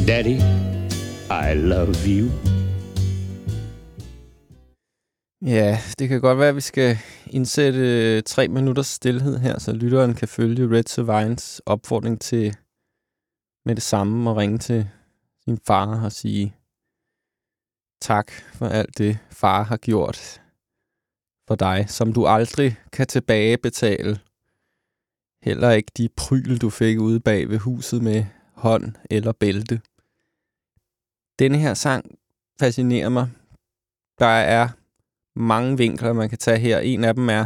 [0.06, 0.42] Daddy,
[1.30, 2.32] I love you.
[5.42, 6.98] Ja, det kan godt være, at vi skal
[7.30, 12.56] indsætte tre minutters stillhed her, så lytteren kan følge Red Savines opfordring til
[13.68, 14.90] med det samme og ringe til
[15.44, 16.56] sin far og sige
[18.02, 20.42] tak for alt det, far har gjort
[21.48, 24.20] for dig, som du aldrig kan tilbagebetale.
[25.42, 29.82] Heller ikke de pryl, du fik ude bag ved huset med hånd eller bælte.
[31.40, 32.20] Denne her sang
[32.60, 33.30] fascinerer mig.
[34.20, 34.70] Der er
[35.36, 36.80] mange vinkler, man kan tage her.
[36.80, 37.46] En af dem er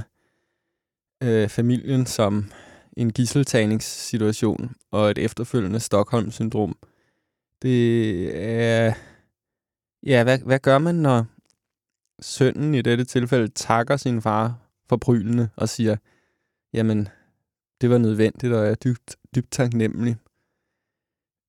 [1.24, 2.52] øh, familien som
[2.98, 6.78] en gisseltagningssituation og et efterfølgende Stockholm-syndrom.
[7.62, 8.94] Det er...
[10.04, 11.26] Ja, hvad, hvad gør man, når
[12.22, 15.98] sønnen i dette tilfælde takker sin far for brylene og siger,
[16.74, 17.08] jamen,
[17.82, 20.16] det var nødvendigt, og jeg er dybt, dybt taknemmelig.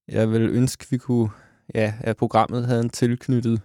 [0.09, 1.30] Jeg vil ønske, vi kunne,
[1.74, 3.61] ja, at programmet havde en tilknyttet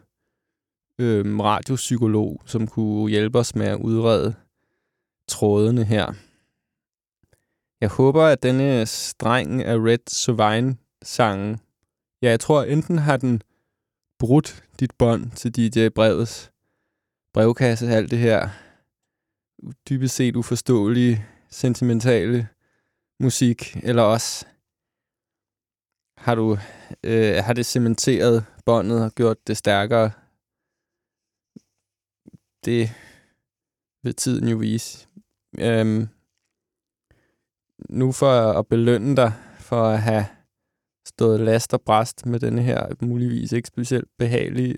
[1.00, 4.36] øhm, radiopsykolog, som kunne hjælpe os med at udrede
[5.28, 6.14] trådene her.
[7.82, 11.60] Jeg håber, at denne streng af Red Sovine sangen,
[12.22, 13.42] ja, jeg tror enten har den
[14.20, 16.52] brudt dit bånd til DJ Brevets
[17.34, 18.50] brevkasse, alt det her
[19.90, 22.48] dybest set uforståelige, sentimentale
[23.20, 24.46] musik, eller også
[26.18, 26.58] har du
[27.04, 30.12] øh, har det cementeret båndet og gjort det stærkere.
[32.66, 32.90] Det
[34.04, 35.08] vil tiden jo vise.
[35.60, 36.08] Øhm,
[37.90, 40.26] nu for at belønne dig for at have
[41.08, 44.76] stået last og bræst med denne her muligvis ikke specielt behagelige...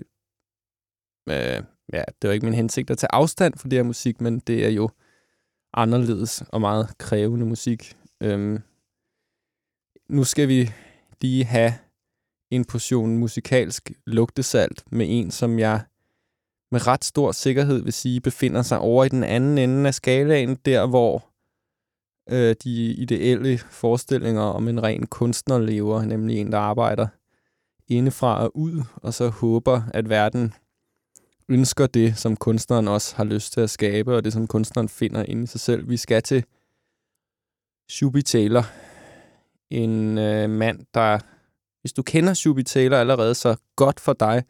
[1.28, 4.38] Øh, ja, det var ikke min hensigt at tage afstand fra det her musik, men
[4.38, 4.90] det er jo
[5.74, 7.96] anderledes og meget krævende musik.
[8.20, 8.58] Øhm,
[10.08, 10.70] nu skal vi
[11.20, 11.72] lige have
[12.50, 15.84] en portion musikalsk lugtesalt med en, som jeg
[16.70, 20.54] med ret stor sikkerhed vil sige, befinder sig over i den anden ende af skalaen,
[20.54, 21.29] der hvor
[22.30, 27.06] øh, de ideelle forestillinger om en ren kunstner lever, nemlig en, der arbejder
[27.88, 30.54] indefra og ud, og så håber, at verden
[31.48, 35.22] ønsker det, som kunstneren også har lyst til at skabe, og det, som kunstneren finder
[35.22, 35.88] inde i sig selv.
[35.88, 36.44] Vi skal til
[37.88, 38.64] Shubi Taylor,
[39.70, 41.18] en øh, mand, der,
[41.80, 44.44] hvis du kender Shubi Taylor allerede, så godt for dig,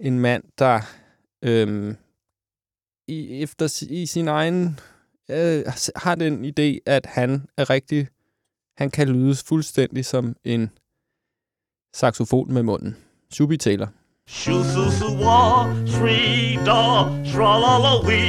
[0.00, 0.80] en mand, der
[1.42, 1.94] øh,
[3.08, 4.80] i, efter, i sin egen
[5.32, 8.08] øh, har den idé, at han er rigtig,
[8.76, 10.70] han kan lyde fuldstændig som en
[11.94, 12.96] saxofon med munden.
[13.30, 13.88] Subi Taylor.
[14.28, 18.20] Shoo su su wa, shri da, la la we,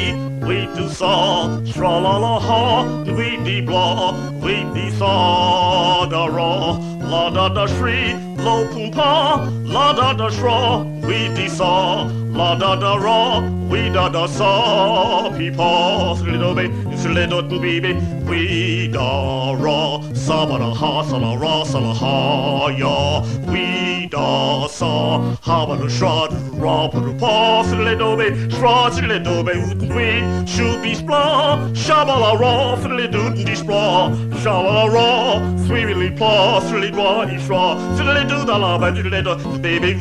[0.47, 2.83] we do sa, tra, la la ha,
[3.17, 4.11] we be blah,
[4.43, 10.29] we be sa da ra, la da da shri, lo pum pa, la da da
[10.29, 16.55] shra, we de saw, la da da ra, we da da saw, pe pa, slido
[16.55, 17.93] be, slido baby,
[18.27, 23.82] we da ra, sa ba da ha, sa la ra, sa la ha ya, we
[24.07, 26.29] da sa, ha ba da shra,
[26.59, 29.53] ra ba da pa, slido be, shra, slido be,
[29.93, 34.09] we should be spla, shabba la ra, slido di spla,
[34.41, 39.21] shabba la ra, sweetly pla, slidwa di shra, slido da la ba diddle
[39.59, 39.95] baby,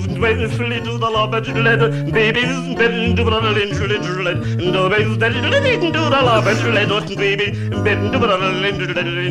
[0.49, 2.43] slido da la ba diddle baby,
[2.77, 7.51] bend do the lin diddle and the baby that do da la ba diddle baby,
[7.83, 8.79] bend do the lin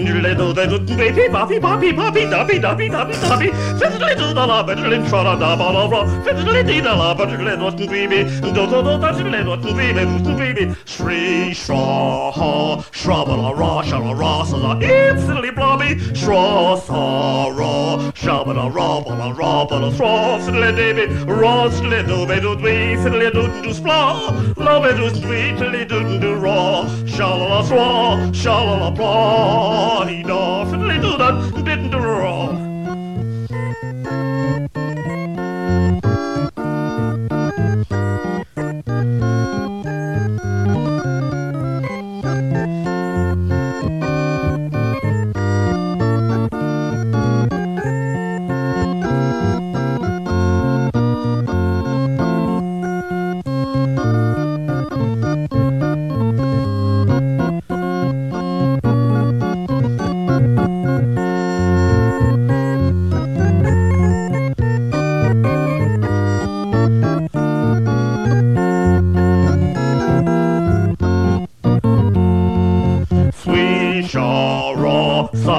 [0.05, 3.47] diddle that baby, papi, papi, papi, dapi, dapi, dapi, dapi,
[3.79, 7.13] fiddly do the la ba diddle tra da ba la ra, fiddly di da la
[7.13, 13.35] ba diddle baby, do do do da diddle baby, baby, shri shra ha, shra ba
[13.35, 18.67] la ra, shra la ra, sa la, instantly blobby, shra sa ra, shra ba la
[18.67, 22.95] ra, ba la ra, ba la shra, fiddly baby, ra, fiddly do be do we,
[23.03, 27.61] fiddly do do spla, love it do sweet, fiddly do do ra, sha la la
[27.63, 32.70] swa, sha la la blah, he da, fiddly do that, didn't do ra.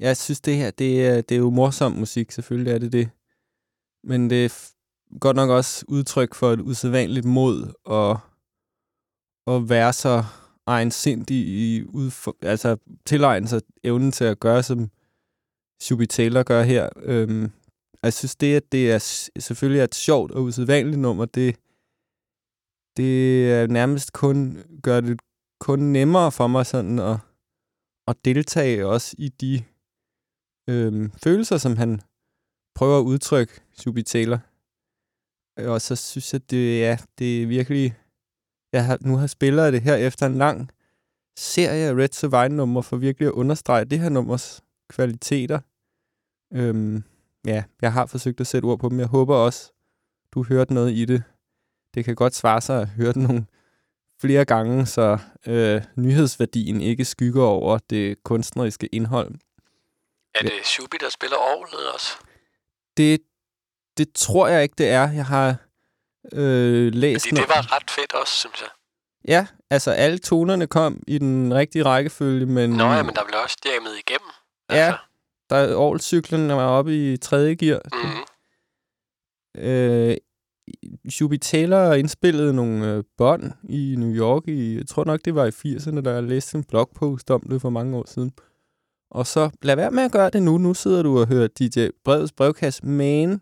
[0.00, 2.32] Jeg synes, det her, det er, det er jo morsom musik.
[2.32, 3.10] Selvfølgelig er det det.
[4.04, 4.72] Men det er
[5.20, 8.20] godt nok også udtryk for et usædvanligt mod og
[9.46, 10.24] at være så
[10.66, 12.76] egensindig i udfor, altså
[13.06, 14.90] tilegne sig evnen til at gøre, som
[15.82, 16.88] Shubi Taylor gør her.
[16.96, 17.52] Øhm,
[18.02, 18.98] jeg synes, det, at det er
[19.38, 21.56] selvfølgelig er et sjovt og usædvanligt nummer, det,
[22.96, 25.20] det er nærmest kun gør det
[25.60, 27.16] kun nemmere for mig sådan at,
[28.08, 29.64] at deltage også i de
[30.70, 32.00] øhm, følelser, som han
[32.74, 34.38] prøver at udtrykke, Shubi Taylor.
[35.58, 37.96] Øh, og så synes jeg, det, ja, det er virkelig...
[38.72, 40.70] Jeg har, nu har spillet det her efter en lang
[41.36, 45.60] serie af Red Survivor nummer for virkelig at understrege det her nummers kvaliteter.
[46.52, 47.04] Øhm,
[47.46, 48.98] ja, jeg har forsøgt at sætte ord på dem.
[48.98, 49.72] Jeg håber også,
[50.32, 51.22] du hørte noget i det.
[51.94, 53.46] Det kan godt svare sig at høre nogle
[54.20, 59.34] flere gange, så øh, nyhedsværdien ikke skygger over det kunstneriske indhold.
[60.34, 62.16] Er det Shubi, der spiller orglet også?
[62.96, 63.20] Det,
[63.98, 65.12] det tror jeg ikke, det er.
[65.12, 65.56] Jeg har
[66.32, 68.68] øh, læst Fordi det var ret fedt også, synes jeg.
[69.28, 72.70] Ja, altså alle tonerne kom i den rigtige rækkefølge, men...
[72.70, 74.30] Nå ja, men der blev også jammet igennem.
[74.70, 74.94] Ja,
[75.50, 77.80] der årcyklen var oppe i tredje gear.
[77.92, 78.24] Mm-hmm.
[79.58, 80.16] Øh,
[81.10, 85.46] Shubi Taylor indspillede nogle øh, bånd i New York i, jeg tror nok, det var
[85.46, 88.32] i 80'erne, da jeg læste en blogpost om det for mange år siden.
[89.10, 90.58] Og så lad være med at gøre det nu.
[90.58, 93.40] Nu sidder du og hører DJ Breds brevkasse, men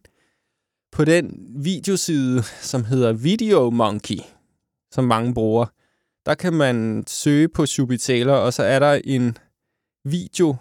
[0.92, 4.18] på den videoside, som hedder Video Monkey,
[4.92, 5.66] som mange bruger,
[6.26, 9.36] der kan man søge på Shubi Taylor, og så er der en
[10.04, 10.56] video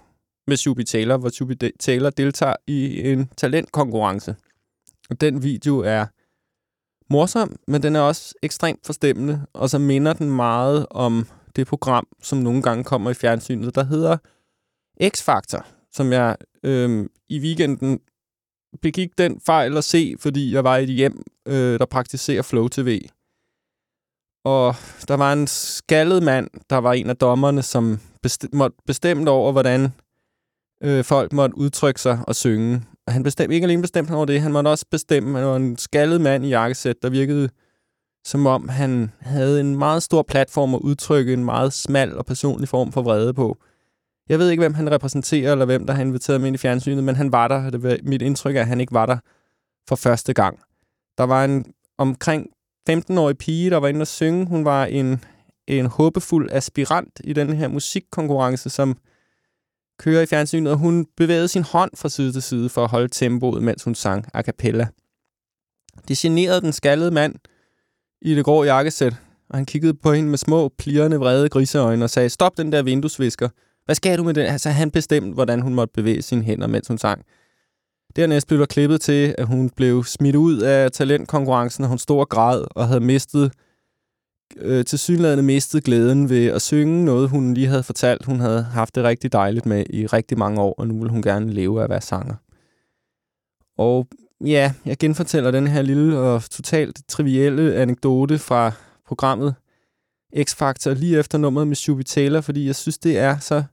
[0.47, 4.36] med Shubi Taylor, hvor Shubi Taylor deltager i en talentkonkurrence.
[5.10, 6.05] Og den video er
[7.10, 12.08] morsom, men den er også ekstremt forstemmende, og så minder den meget om det program,
[12.22, 14.18] som nogle gange kommer i fjernsynet, der hedder
[15.04, 18.00] X-Factor, som jeg øh, i weekenden
[18.82, 22.68] begik den fejl at se, fordi jeg var i et hjem, øh, der praktiserer Flow
[22.68, 23.02] TV.
[24.45, 24.76] Og
[25.08, 29.52] der var en skaldet mand, der var en af dommerne, som best- måtte bestemme over,
[29.52, 29.89] hvordan
[30.84, 32.82] øh, folk måtte udtrykke sig og synge.
[33.08, 35.78] Og han bestemte ikke alene bestemt over det, han måtte også bestemme, han var en
[35.78, 37.50] skaldet mand i jakkesæt, der virkede
[38.26, 42.70] som om han havde en meget stor platform at udtrykke en meget smal og personlig
[42.70, 43.58] form for vrede på.
[44.30, 47.04] Jeg ved ikke, hvem han repræsenterer, eller hvem der har inviteret mig ind i fjernsynet,
[47.04, 47.70] men han var der.
[47.70, 49.18] Det var mit indtryk er, at han ikke var der
[49.90, 50.60] for første gang.
[51.18, 51.66] Der var en
[51.98, 52.48] omkring
[52.90, 54.46] 15-årig pige, der var inde og synge.
[54.46, 55.24] Hun var en,
[55.68, 58.98] en håbefuld aspirant i den her musikkonkurrence, som
[60.00, 63.08] kører i fjernsynet, og hun bevægede sin hånd fra side til side for at holde
[63.08, 64.88] tempoet, mens hun sang a cappella.
[66.08, 67.36] Det generede den skaldede mand
[68.22, 69.14] i det grå jakkesæt,
[69.50, 72.84] og han kiggede på hende med små, plirrende, vrede griseøjne og sagde, stop den der
[72.84, 73.50] vinduesvisker.
[73.88, 74.42] Hvad skal du med det?
[74.42, 77.26] Altså, han bestemte, hvordan hun måtte bevæge sine hænder, mens hun sang.
[78.16, 82.20] Dernæst blev der klippet til, at hun blev smidt ud af talentkonkurrencen, og hun stod
[82.20, 83.52] og græd og havde mistet,
[84.58, 88.64] øh, til synlædende mistet glæden ved at synge noget, hun lige havde fortalt, hun havde
[88.64, 91.80] haft det rigtig dejligt med i rigtig mange år, og nu vil hun gerne leve
[91.80, 92.36] af at være sanger.
[93.78, 94.08] Og
[94.46, 98.72] ja, jeg genfortæller den her lille og totalt trivielle anekdote fra
[99.08, 99.56] programmet
[100.36, 103.64] X-Factor lige efter nummeret med Shubi Taylor, fordi jeg synes, det er så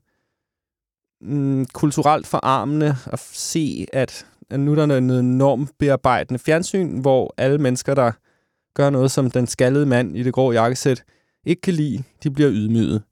[1.25, 7.33] mm, kulturelt forarmende at se, at, at nu er der noget enormt bearbejdende fjernsyn, hvor
[7.37, 8.11] alle mennesker, der
[8.75, 11.03] gør noget, som den skaldede mand i det grå jakkesæt
[11.45, 13.03] ikke kan lide, de bliver ydmyget.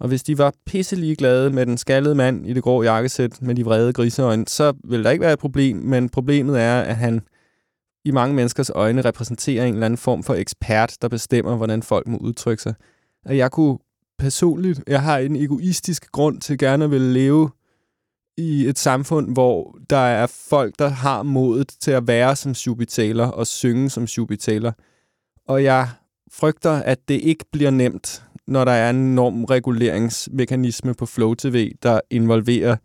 [0.00, 3.54] Og hvis de var pisselig glade med den skaldede mand i det grå jakkesæt med
[3.54, 7.20] de vrede griseøjne, så vil der ikke være et problem, men problemet er, at han
[8.04, 12.08] i mange menneskers øjne repræsenterer en eller anden form for ekspert, der bestemmer, hvordan folk
[12.08, 12.74] må udtrykke sig.
[13.24, 13.78] Og jeg kunne
[14.18, 17.50] personligt, jeg har en egoistisk grund til gerne at ville leve
[18.36, 23.26] i et samfund, hvor der er folk, der har modet til at være som subitaler
[23.26, 24.72] og synge som subitaler.
[25.48, 25.88] Og jeg
[26.32, 31.72] frygter, at det ikke bliver nemt, når der er en enorm reguleringsmekanisme på Flow TV,
[31.82, 32.76] der involverer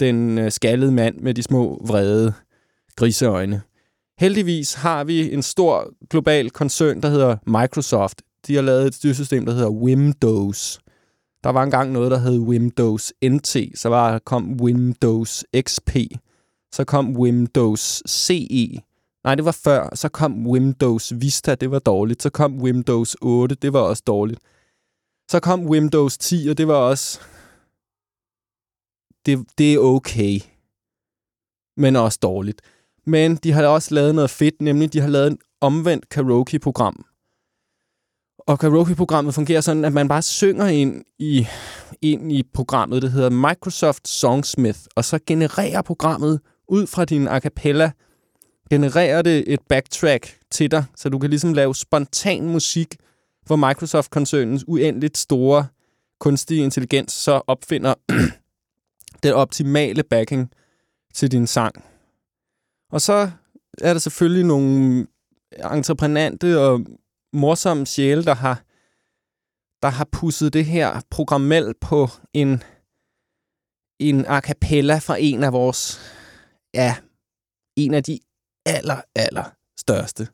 [0.00, 2.32] den øh, skaldede mand med de små, vrede
[2.96, 3.62] griseøjne.
[4.18, 8.22] Heldigvis har vi en stor global koncern, der hedder Microsoft.
[8.46, 10.80] De har lavet et styresystem, der hedder Windows.
[11.46, 15.96] Der var engang noget, der hed Windows NT, så var, kom Windows XP,
[16.72, 18.82] så kom Windows CE.
[19.24, 19.94] Nej, det var før.
[19.94, 22.22] Så kom Windows Vista, det var dårligt.
[22.22, 24.40] Så kom Windows 8, det var også dårligt.
[25.30, 27.20] Så kom Windows 10, og det var også...
[29.26, 30.40] Det, det er okay.
[31.76, 32.62] Men også dårligt.
[33.04, 37.04] Men de har også lavet noget fedt, nemlig de har lavet en omvendt karaoke-program.
[38.46, 41.46] Og karaoke-programmet fungerer sådan, at man bare synger ind i,
[42.02, 47.40] ind i programmet, det hedder Microsoft Songsmith, og så genererer programmet ud fra din a
[47.40, 47.92] cappella,
[48.70, 52.96] genererer det et backtrack til dig, så du kan ligesom lave spontan musik,
[53.46, 55.66] hvor Microsoft-koncernens uendeligt store
[56.20, 57.94] kunstige intelligens så opfinder
[59.22, 60.50] den optimale backing
[61.14, 61.84] til din sang.
[62.92, 63.30] Og så
[63.80, 65.06] er der selvfølgelig nogle
[65.72, 66.80] entreprenante og
[67.32, 68.62] morsomme sjæle, der har,
[69.82, 72.62] der har pusset det her programmel på en,
[74.00, 76.00] en a cappella fra en af vores,
[76.74, 76.96] ja,
[77.76, 78.18] en af de
[78.66, 79.44] aller, aller
[79.78, 80.28] største.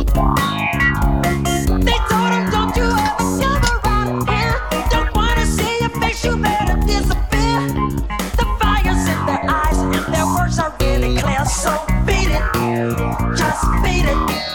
[13.35, 14.48] Just beat it.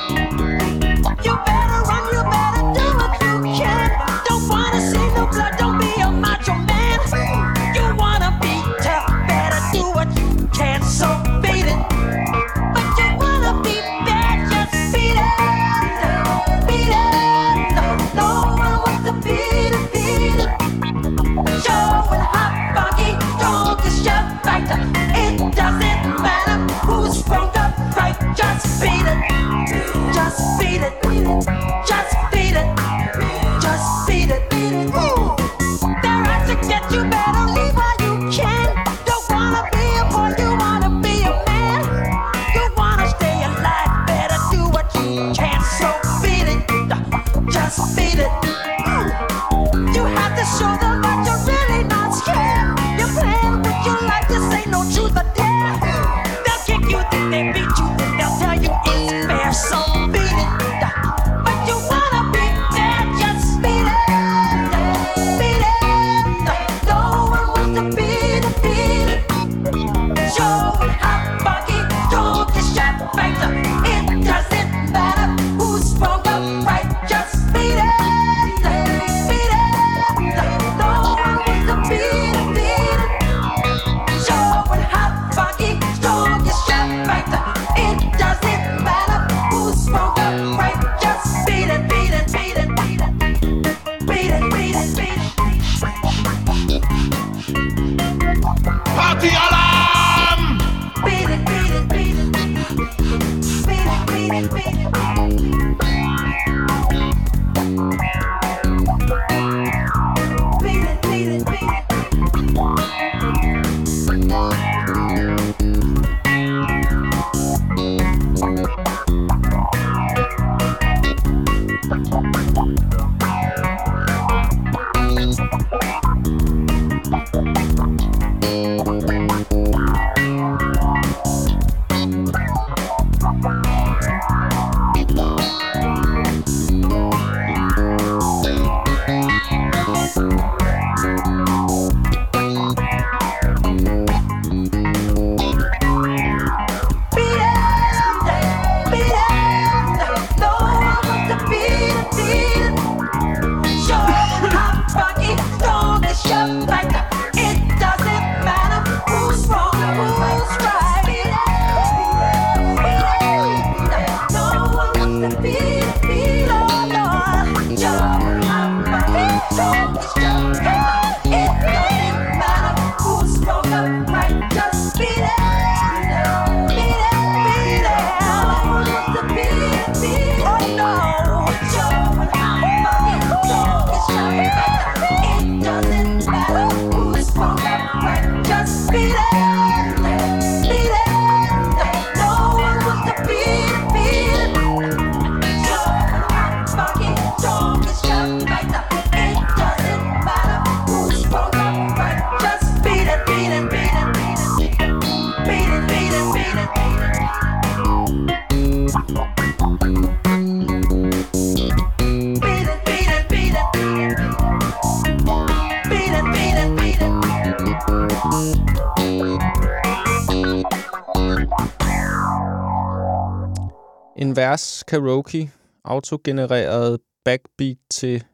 [224.86, 225.52] karaoke,
[225.84, 228.24] autogenereret backbeat til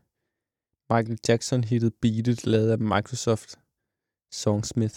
[0.90, 3.58] Michael Jackson-hittet Beat It, lavet af Microsoft
[4.32, 4.94] Songsmith.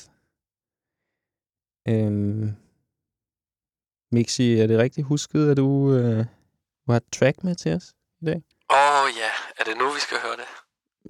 [1.87, 2.55] Øhm,
[4.11, 6.25] Mixi, er det rigtigt husket, at du, øh,
[6.85, 8.43] du har et track med til os i dag?
[8.69, 9.59] Åh oh, ja, yeah.
[9.59, 10.49] er det nu, vi skal høre det?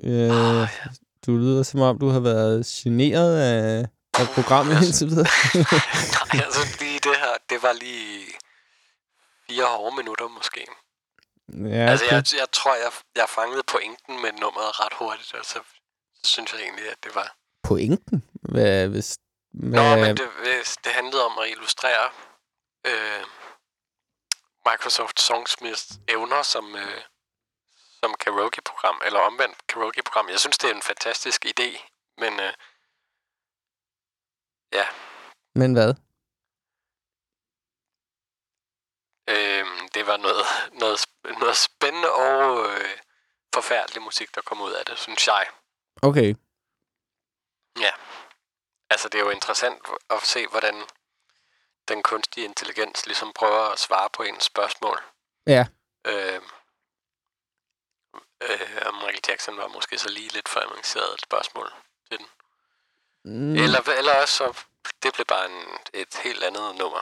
[0.03, 0.69] Øh, oh, yeah.
[1.25, 3.85] Du lyder som om, du har været generet af,
[4.19, 5.27] af uh, programmet oh, indtil videre.
[6.15, 8.42] Nej, altså lige det her, det var lige
[9.47, 10.67] fire hårde minutter måske.
[11.49, 15.59] Ja, altså, jeg, jeg tror, jeg, jeg fangede pointen med nummeret ret hurtigt, og så,
[16.23, 17.35] så synes jeg egentlig, at det var...
[17.63, 18.29] Pointen?
[18.41, 19.17] Hvad, hvis,
[19.51, 19.79] hvad...
[19.79, 22.09] Nå, men det, hvis det handlede om at illustrere
[22.85, 23.23] øh,
[24.65, 27.01] Microsoft Songsmiths evner som, øh,
[28.03, 30.29] som karaoke-program, eller omvendt karaoke-program.
[30.29, 31.69] Jeg synes, det er en fantastisk idé,
[32.17, 32.39] men...
[32.39, 32.53] Øh,
[34.73, 34.85] ja.
[35.55, 35.93] Men hvad?
[39.27, 41.05] Øh, det var noget, noget,
[41.39, 42.97] noget spændende og øh,
[43.53, 45.47] forfærdelig musik, der kom ud af det, synes jeg.
[46.01, 46.35] Okay.
[47.79, 47.91] Ja.
[48.89, 50.83] Altså, det er jo interessant at se, hvordan
[51.87, 55.03] den kunstige intelligens ligesom prøver at svare på ens spørgsmål.
[55.47, 55.65] Ja.
[56.07, 56.41] Øh,
[58.41, 61.73] øh, om Michael Jackson var måske så lige lidt for avanceret et spørgsmål
[62.09, 62.27] til den.
[63.25, 63.55] Mm.
[63.55, 64.63] Eller, eller også, så
[65.03, 67.01] det blev bare en, et helt andet nummer.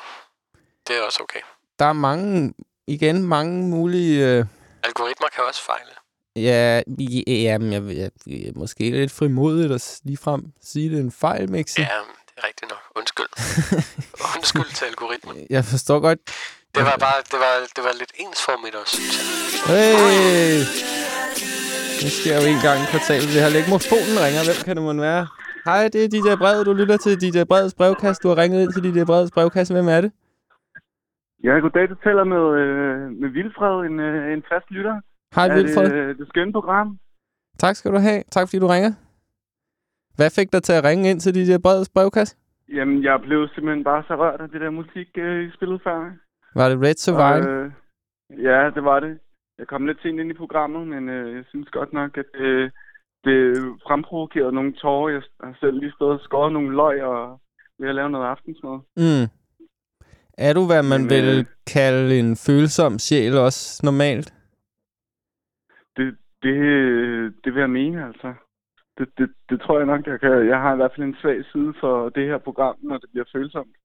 [0.88, 1.42] Det er også okay.
[1.82, 2.54] Der er mange,
[2.88, 4.28] igen, mange mulige...
[4.28, 4.46] Øh,
[4.84, 5.92] Algoritmer kan også fejle.
[6.36, 6.82] ja,
[7.28, 11.52] ja, jamen, jeg, jeg, jeg, måske lidt frimodigt at ligefrem sige, det er en fejl,
[11.52, 11.82] Mixi.
[11.82, 11.88] Ja,
[12.28, 12.84] det er rigtigt nok.
[12.96, 13.32] Undskyld.
[14.36, 15.48] Undskyld til algoritmen.
[15.50, 16.20] Jeg forstår godt.
[16.76, 19.16] Det var bare, det var, det var lidt ensformigt også, synes
[19.68, 19.76] jeg.
[19.76, 20.60] Hey!
[22.02, 23.28] Det sker jo en gang i kvartalet.
[23.34, 24.44] Det her lægmofonen ringer.
[24.44, 25.28] Hvem kan det måtte være?
[25.66, 26.66] Hej, det er DJ Bred.
[26.66, 28.24] Du lytter til DJ Breds brevkast.
[28.24, 29.74] Du har ringet ind til DJ Breds brevkasse.
[29.74, 30.12] Hvem er det?
[31.44, 31.90] Ja, goddag.
[31.90, 35.02] Du taler med, øh, med Vilfred, en, øh, en fast lytter.
[35.36, 35.90] Hej, af Vilfred.
[35.90, 37.00] Det, øh, det skønne program.
[37.60, 38.24] Tak skal du have.
[38.32, 38.92] Tak fordi du ringer.
[40.16, 42.38] Hvad fik dig til at ringe ind til DJ Breds brevkasse?
[42.74, 46.12] Jamen, jeg blev simpelthen bare så rørt af det der musik, øh, I spillede før.
[46.56, 47.48] Var det Red Survive?
[47.50, 47.72] Og, øh,
[48.48, 49.20] ja, det var det.
[49.60, 52.72] Jeg kom lidt sent ind i programmet, men øh, jeg synes godt nok, at øh,
[53.24, 53.40] det
[53.88, 55.10] fremprovokerede nogle tårer.
[55.10, 57.42] Jeg har selv lige stået og skåret nogle løg og
[57.80, 58.80] ved at lave noget aftensmad.
[58.98, 59.41] Mm.
[60.48, 64.34] Er du, hvad man Men, vil øh, kalde en følsom sjæl også normalt?
[65.98, 66.08] Det,
[66.44, 66.56] det,
[67.44, 68.34] det vil jeg mene, altså.
[68.98, 70.48] Det, det, det tror jeg nok, jeg kan.
[70.54, 73.26] Jeg har i hvert fald en svag side for det her program, når det bliver
[73.36, 73.76] følsomt.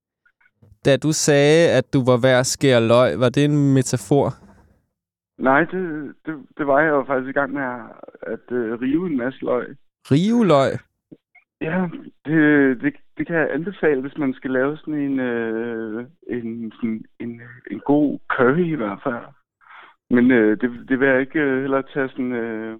[0.85, 4.29] Da du sagde, at du var værd at skære løg, var det en metafor?
[5.39, 7.81] Nej, det, det, det var jeg jo faktisk i gang med at,
[8.23, 9.77] at uh, rive en masse løg.
[10.11, 10.73] Riveløg?
[11.61, 11.89] Ja,
[12.27, 17.05] det, det, det kan jeg anbefale, hvis man skal lave sådan en, øh, en, sådan
[17.21, 17.41] en,
[17.71, 19.25] en god curry i hvert fald.
[20.11, 22.79] Men øh, det, det vil jeg ikke øh, heller tage sådan øh,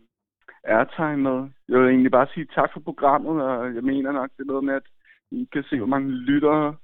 [0.65, 1.51] airtime med.
[1.69, 4.65] Jeg vil egentlig bare sige tak for programmet, og jeg mener nok, det er noget
[4.65, 4.87] med, at
[5.31, 6.77] I kan se, hvor mange lyttere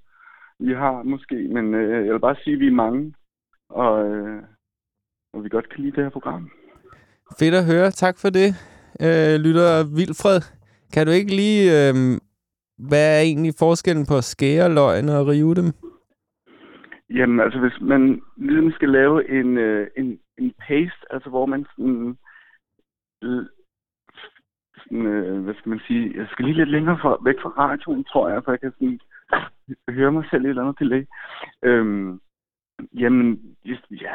[0.58, 1.48] vi har måske.
[1.48, 3.14] Men øh, jeg vil bare sige, at vi er mange,
[3.68, 4.42] og, øh,
[5.32, 6.50] og vi godt kan lide det her program.
[7.38, 7.90] Fedt at høre.
[7.90, 8.48] Tak for det,
[9.00, 10.61] øh, lytter Vilfred.
[10.92, 11.62] Kan du ikke lige...
[11.72, 11.94] Øh,
[12.88, 15.68] hvad er egentlig forskellen på at skære løgene og rive dem?
[17.10, 21.66] Jamen, altså hvis man ligesom skal lave en, øh, en, en paste, altså hvor man
[21.76, 22.18] sådan,
[23.22, 23.46] øh,
[24.76, 28.04] sådan øh, hvad skal man sige, jeg skal lige lidt længere fra, væk fra radioen,
[28.04, 29.00] tror jeg, for jeg kan sådan
[29.88, 31.04] høre mig selv i et eller andet delay.
[31.62, 32.20] Øhm,
[32.94, 34.14] jamen, just, ja,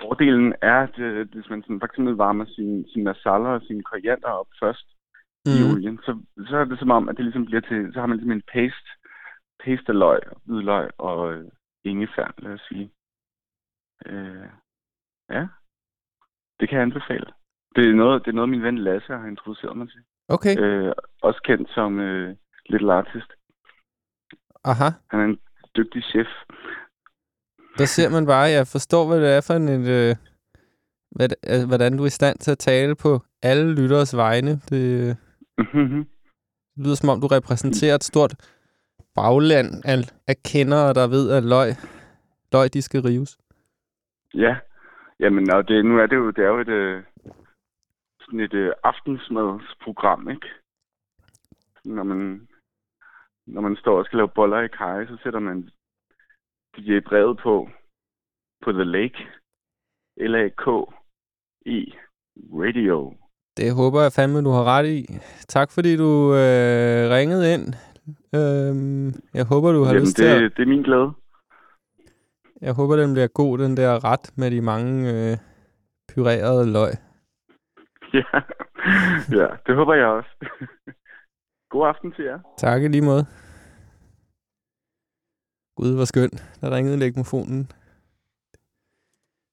[0.00, 3.82] fordelen er, at øh, hvis man sådan, for eksempel varmer sin, sin masala og sin
[3.82, 4.95] koriander op først
[5.46, 5.58] mm.
[5.58, 6.12] i olien, så,
[6.48, 8.48] så er det som om, at det ligesom bliver til, så har man ligesom en
[8.52, 8.88] paste,
[9.64, 11.44] paste af løg, hvidløg og øh,
[11.84, 12.90] ingefær, lad os sige.
[14.06, 14.48] Øh,
[15.30, 15.46] ja,
[16.60, 17.26] det kan jeg anbefale.
[17.76, 20.00] Det er noget, det er noget min ven Lasse har introduceret mig til.
[20.28, 20.58] Okay.
[20.58, 20.92] Øh,
[21.22, 22.36] også kendt som øh,
[22.66, 23.30] Little Artist.
[24.64, 24.90] Aha.
[25.10, 25.38] Han er en
[25.76, 26.26] dygtig chef.
[27.78, 29.68] Der ser man bare, jeg forstår, hvad det er for en...
[29.68, 30.16] Øh,
[31.10, 34.50] hvad, altså, hvordan du er i stand til at tale på alle lytteres vegne.
[34.70, 35.16] Det,
[35.58, 36.04] Mhm.
[36.76, 38.32] det lyder som om, du repræsenterer et stort
[39.14, 39.96] bagland af,
[40.26, 41.68] af kendere, der ved, at løg,
[42.52, 43.38] løg de skal rives.
[44.34, 44.56] Ja,
[45.20, 47.02] jamen og det, nu er det jo, det er jo et, øh,
[48.20, 50.48] sådan et øh, aftensmadsprogram, ikke?
[51.84, 52.48] Når man,
[53.46, 55.70] når man står og skal lave boller i kaj, så sætter man
[56.76, 57.68] DJ brevet på,
[58.64, 59.18] på The Lake,
[60.16, 61.78] L-A-K-E,
[62.36, 63.16] Radio.
[63.56, 65.18] Det håber jeg fandme, du har ret i.
[65.48, 67.74] Tak fordi du øh, ringede ind.
[68.34, 70.40] Øhm, jeg håber, du har Jamen, lyst til at...
[70.40, 71.10] det, det er min glæde.
[72.60, 75.36] Jeg håber, den bliver god, den der ret med de mange øh,
[76.08, 76.92] pyrerede løg.
[78.14, 78.40] Ja.
[79.40, 80.30] ja, det håber jeg også.
[81.70, 82.38] God aften til jer.
[82.58, 83.26] Tak i lige måde.
[85.76, 86.58] Gud, hvor skønt.
[86.60, 87.70] Der ringede lægmofonen.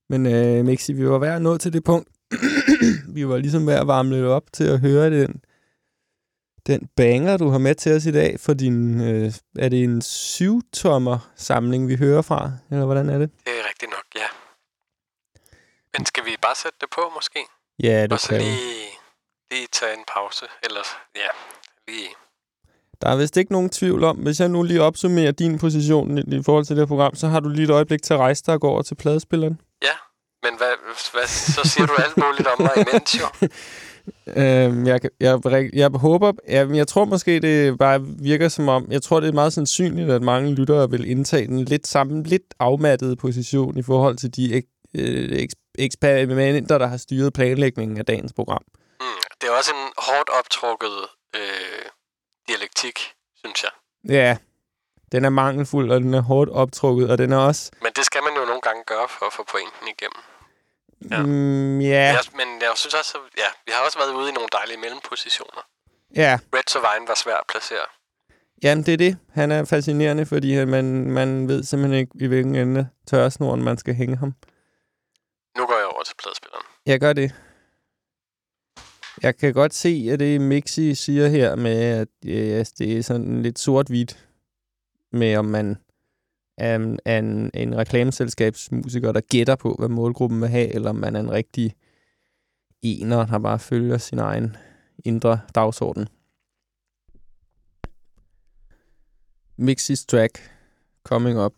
[0.09, 2.07] Men øh, Mixi, vi var ved at nå til det punkt.
[3.15, 5.41] vi var ligesom ved at varme lidt op til at høre den,
[6.68, 8.39] den banger, du har med til os i dag.
[8.39, 12.51] For din, øh, er det en syvtommer samling, vi hører fra?
[12.72, 13.30] Eller hvordan er det?
[13.45, 14.27] Det er rigtigt nok, ja.
[15.97, 17.39] Men skal vi bare sætte det på, måske?
[17.84, 18.38] Ja, du Og så kan.
[18.41, 18.89] lige,
[19.51, 20.45] lige tage en pause.
[20.64, 21.30] Ellers, ja,
[21.88, 22.07] lige...
[23.01, 26.22] Der er vist ikke nogen tvivl om, hvis jeg nu lige opsummerer din position i,
[26.39, 28.43] i forhold til det her program, så har du lige et øjeblik til at rejse
[28.45, 29.61] dig og gå over til pladespilleren.
[29.84, 29.95] Ja,
[30.44, 30.74] men hvad,
[31.14, 33.28] hvad, så siger du alt muligt om mig imens, jo.
[34.28, 38.91] Øhm, jeg, jeg, jeg, jeg håber, jeg, jeg tror måske, det bare virker som om,
[38.91, 42.53] jeg tror, det er meget sandsynligt, at mange lyttere vil indtage den lidt samme, lidt
[42.60, 44.64] afmattede position i forhold til de ek,
[44.95, 48.64] øh, eks, eksperimenter, der har styret planlægningen af dagens program.
[48.99, 49.06] Mm,
[49.41, 50.98] det er også en hårdt optrukket
[51.36, 51.86] øh,
[52.48, 52.99] dialektik,
[53.36, 53.72] synes jeg.
[54.10, 54.38] Ja,
[55.11, 57.72] den er mangelfuld, og den er hårdt optrukket, og den er også...
[57.82, 60.32] Men det skal man jo nogle gange gøre for at få pointen igennem.
[61.11, 61.21] Ja.
[61.25, 64.49] Mm, Jeg, men jeg synes også, at ja, vi har også været ude i nogle
[64.51, 65.61] dejlige mellempositioner.
[66.15, 66.39] ja.
[66.55, 67.85] Red to Vine var svær at placere.
[68.63, 69.17] Jamen, det er det.
[69.34, 73.93] Han er fascinerende, fordi man, man ved simpelthen ikke, i hvilken ende tørresnoren man skal
[73.95, 74.34] hænge ham.
[75.57, 76.65] Nu går jeg over til pladespilleren.
[76.85, 77.35] Jeg gør det.
[79.21, 83.41] Jeg kan godt se, at det Mixi siger her med, at yes, det er sådan
[83.41, 84.27] lidt sort-hvidt
[85.11, 85.77] med, om man
[86.57, 90.95] af, en, er en, en reklameselskabsmusiker, der gætter på, hvad målgruppen vil have, eller om
[90.95, 91.75] man er en rigtig
[92.81, 94.55] ener, der bare følger sin egen
[95.05, 96.07] indre dagsorden.
[99.57, 100.51] Mixis track
[101.03, 101.53] coming up.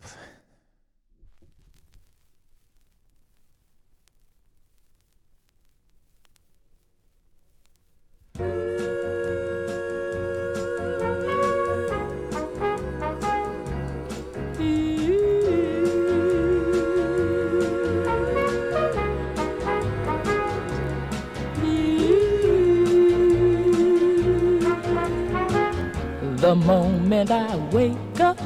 [26.64, 28.38] Moment I wake up,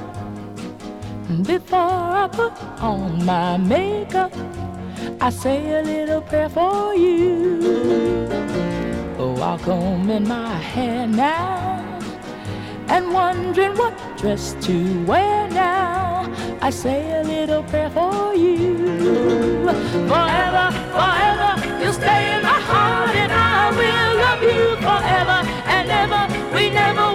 [1.42, 4.32] before I put on my makeup,
[5.20, 8.28] I say a little prayer for you.
[9.40, 11.98] While in my hair now,
[12.88, 16.30] and wondering what dress to wear now,
[16.60, 18.76] I say a little prayer for you.
[20.12, 25.38] Forever, forever, you'll stay in my heart, and I will love you forever
[25.74, 26.54] and ever.
[26.54, 27.09] We never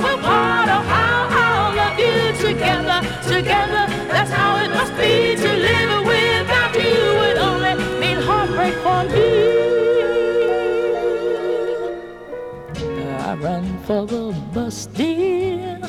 [13.85, 15.79] For the bus, dear.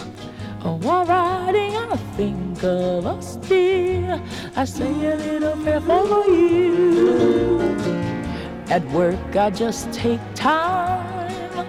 [0.62, 4.20] Oh, While riding, I think of us, dear.
[4.54, 7.58] I say a little prayer for you.
[8.68, 11.66] At work, I just take time.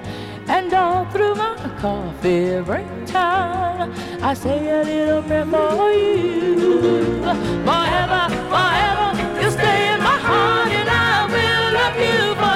[0.50, 7.22] And all through my coffee break time, I say a little prayer for you.
[7.64, 9.10] Forever, forever,
[9.42, 12.47] you stay in my heart, and I will love you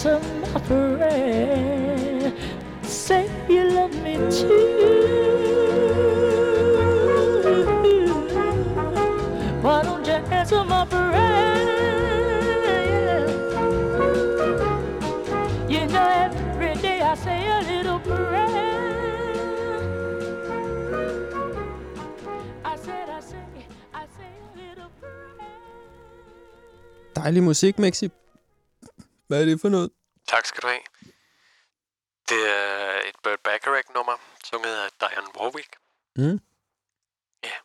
[0.00, 2.32] some my prayer.
[2.82, 4.48] Say you love me too.
[9.60, 11.68] Why don't you answer my prayer?
[15.68, 18.56] You know, every day I say a little prayer.
[22.64, 23.44] I said, I say,
[23.92, 24.90] I say a little
[27.12, 28.19] Dejlig musik, Mexi.
[29.30, 29.90] Hvad er det for noget?
[30.28, 30.84] Tak skal du have.
[32.28, 34.12] Det er et Burt Bacharach-nummer,
[34.44, 35.72] sunget af Diane Warwick.
[36.16, 36.40] Mm.
[37.44, 37.56] Ja.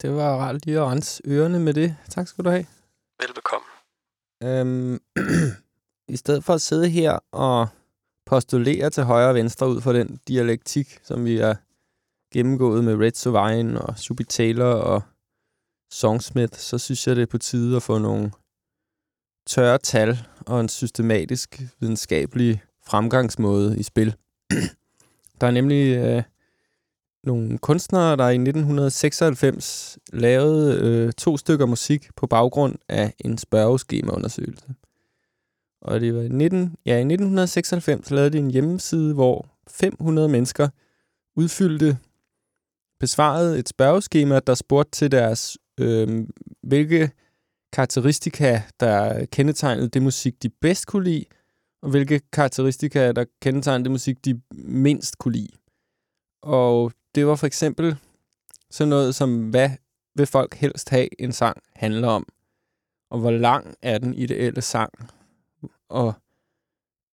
[0.00, 1.96] Det var rart lige at rense ørerne med det.
[2.10, 2.66] Tak skal du have.
[3.20, 3.66] Velbekomme.
[4.42, 5.00] Øhm,
[6.14, 7.68] I stedet for at sidde her og
[8.26, 11.56] postulere til højre og venstre ud fra den dialektik, som vi har
[12.32, 15.02] gennemgået med Red Sovine og Subi Taylor og
[15.90, 18.32] Songsmith, så synes jeg, det er på tide at få nogle
[19.46, 24.14] tørre tal og en systematisk videnskabelig fremgangsmåde i spil.
[25.40, 26.22] Der er nemlig øh,
[27.24, 34.74] nogle kunstnere, der i 1996 lavede øh, to stykker musik på baggrund af en spørgeskemaundersøgelse.
[35.82, 40.68] Og det var i, 19, ja, i 1996 lavede de en hjemmeside, hvor 500 mennesker
[41.36, 41.98] udfyldte,
[43.00, 46.26] besvarede et spørgeskema, der spurgte til deres, øh,
[46.62, 47.10] hvilke
[47.74, 51.24] karakteristika, der kendetegnede det musik, de bedst kunne lide,
[51.82, 55.56] og hvilke karakteristika, der kendetegnede det musik, de mindst kunne lide.
[56.42, 57.96] Og det var for eksempel
[58.70, 59.70] sådan noget som, hvad
[60.16, 62.26] vil folk helst have en sang handler om?
[63.10, 64.92] Og hvor lang er den ideelle sang?
[65.88, 66.14] Og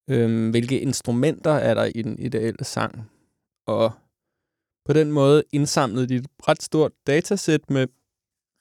[0.09, 3.11] øhm, hvilke instrumenter er der i den ideelle sang?
[3.67, 3.91] Og
[4.85, 7.87] på den måde indsamlede de et ret stort datasæt med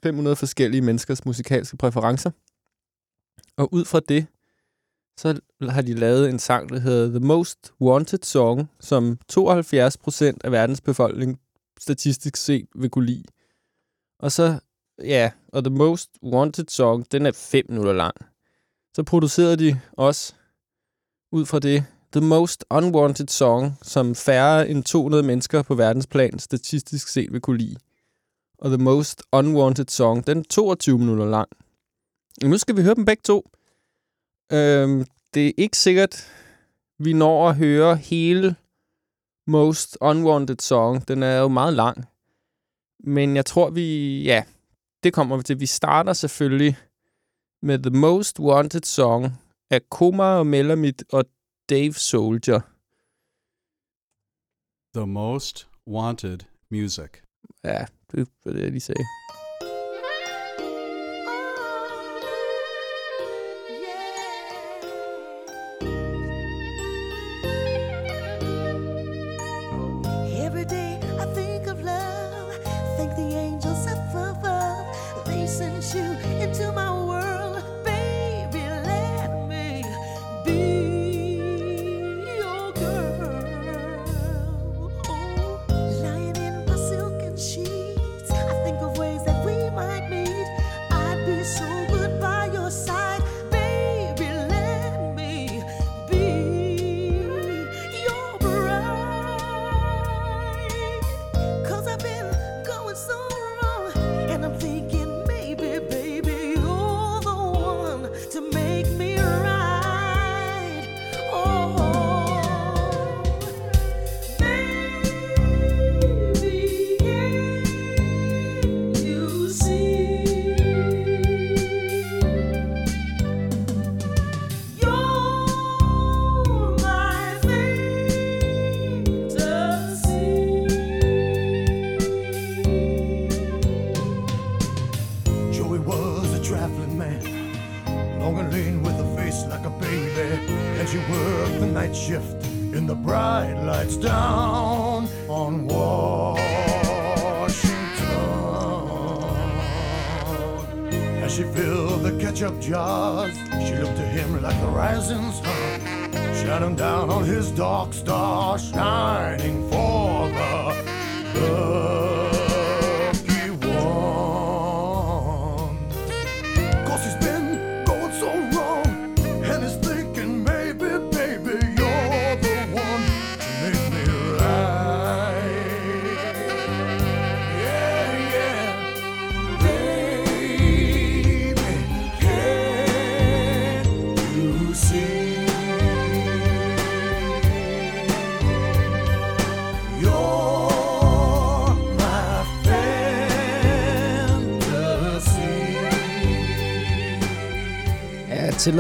[0.03, 2.31] 500 forskellige menneskers musikalske præferencer.
[3.57, 4.27] Og ud fra det,
[5.17, 10.45] så har de lavet en sang, der hedder The Most Wanted Song, som 72 procent
[10.45, 11.41] af verdens befolkning
[11.81, 13.25] statistisk set vil kunne lide.
[14.19, 14.61] Og så,
[15.05, 18.15] ja, og The Most Wanted Song, den er 5 minutter lang.
[18.95, 20.35] Så producerede de også
[21.33, 27.09] ud fra det The Most Unwanted Song, som færre end 200 mennesker på verdensplan statistisk
[27.09, 27.77] set vil kunne lide.
[28.61, 31.49] Og The Most Unwanted Song, den er 22 minutter lang.
[32.45, 33.51] Nu skal vi høre dem begge to.
[34.53, 36.33] Øhm, det er ikke sikkert,
[36.99, 38.57] vi når at høre hele
[39.47, 41.09] Most Unwanted Song.
[41.09, 42.05] Den er jo meget lang.
[43.05, 44.23] Men jeg tror, vi...
[44.23, 44.45] Ja,
[45.03, 45.61] det kommer vi til.
[45.61, 46.77] Vi starter selvfølgelig
[47.63, 49.27] med The Most Wanted Song
[49.71, 51.25] af Koma og Melamit og
[51.71, 52.61] Dave Soldier.
[54.95, 56.39] The most wanted
[56.71, 57.11] music.
[57.65, 59.05] Ja, det var det, jeg lige sagde.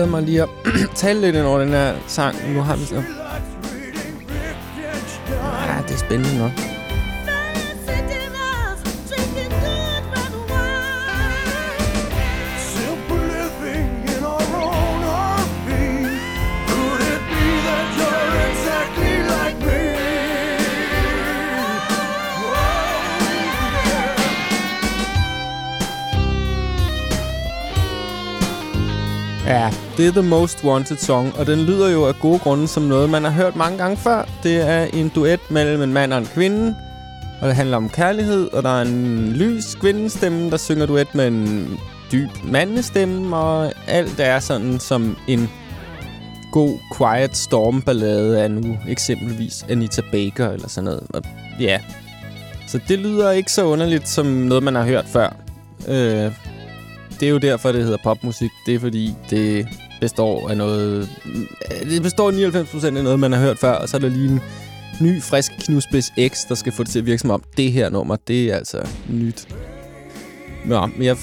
[0.01, 0.49] Tillade mig lige at
[0.95, 2.55] tale lidt ind over den her sang.
[2.55, 2.95] Nu har vi så...
[5.67, 6.70] Ja, det er spændende nok.
[30.01, 33.11] Det er The Most Wanted Song, og den lyder jo af gode grunde som noget,
[33.11, 34.29] man har hørt mange gange før.
[34.43, 36.77] Det er en duet mellem en mand og en kvinde,
[37.41, 41.27] og det handler om kærlighed, og der er en lys kvindestemme, der synger duet med
[41.27, 41.69] en
[42.13, 45.51] dyb mandestemme, og alt er sådan som en
[46.53, 51.03] god Quiet Storm ballade af nu eksempelvis Anita Baker eller sådan noget.
[51.11, 51.23] Og
[51.61, 51.81] ja,
[52.69, 55.37] så det lyder ikke så underligt som noget, man har hørt før.
[55.89, 56.33] Øh,
[57.21, 58.51] det er jo derfor, det hedder popmusik.
[58.67, 59.67] Det er fordi, det
[60.01, 61.09] består af noget...
[61.27, 62.31] Øh, det består
[62.83, 64.41] 99% af noget, man har hørt før, og så er der lige en
[65.01, 67.91] ny, frisk knusspids X, der skal få det til at virke som om, det her
[67.91, 69.49] nummer, det er altså nyt.
[70.67, 71.17] Nå, men jeg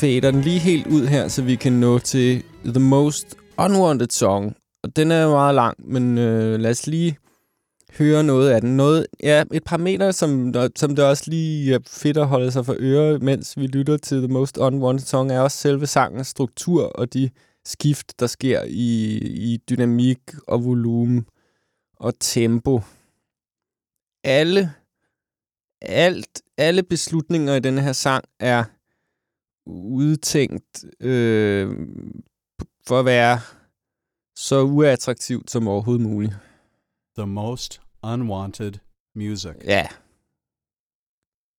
[0.00, 3.26] fader den lige helt ud her, så vi kan nå til The Most
[3.58, 4.56] Unwanted Song.
[4.82, 7.16] Og den er meget lang, men øh, lad os lige
[7.98, 8.76] høre noget af den.
[8.76, 12.66] Noget, ja, et par meter, som, som det også lige er fedt at holde sig
[12.66, 16.82] for øre, mens vi lytter til The Most Unwanted Song, er også selve sangens struktur
[16.84, 17.30] og de
[17.66, 19.16] skift, der sker i,
[19.52, 21.26] i dynamik og volumen
[21.96, 22.80] og tempo.
[24.24, 24.74] Alle,
[25.82, 28.64] alt, alle beslutninger i denne her sang er
[29.66, 31.88] udtænkt øh,
[32.86, 33.40] for at være
[34.36, 36.34] så uattraktivt som overhovedet muligt.
[37.18, 38.72] The most unwanted
[39.14, 39.54] music.
[39.64, 39.86] Ja.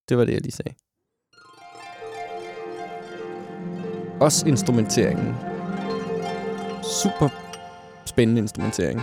[0.10, 0.74] Det var det, jeg lige sagde.
[4.22, 5.55] Også instrumenteringen.
[6.92, 7.30] Super
[8.06, 9.02] spændende instrumentering.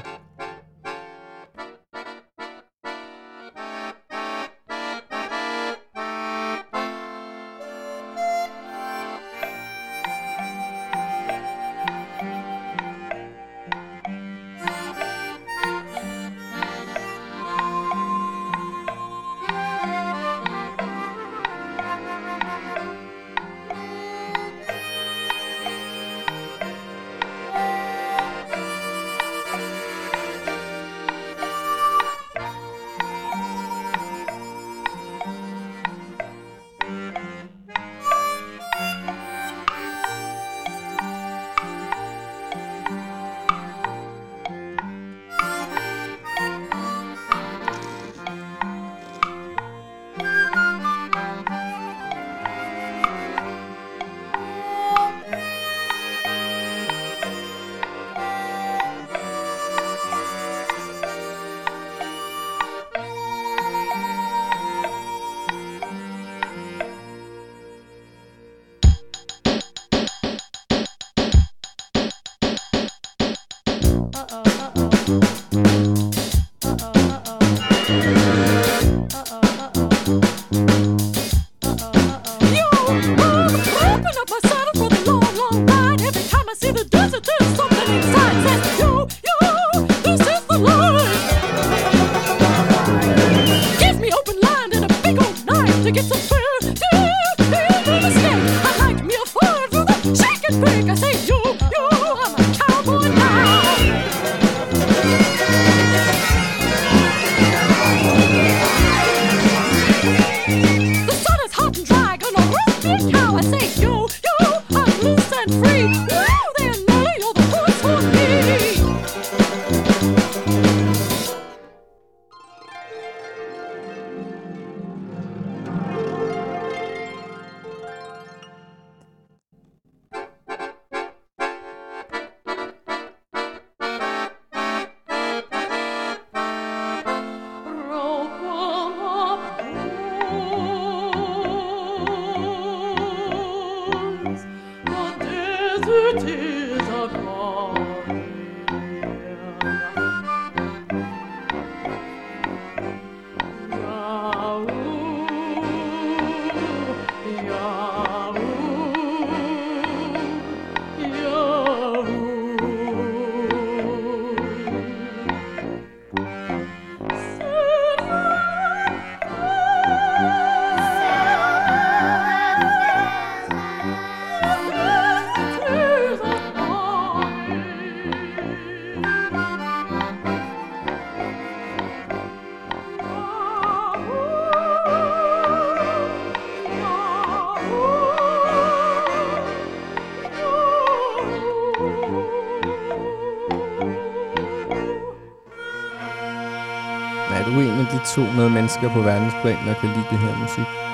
[198.14, 200.91] 200 mennesker på verdensplan, der kan lide det her musik?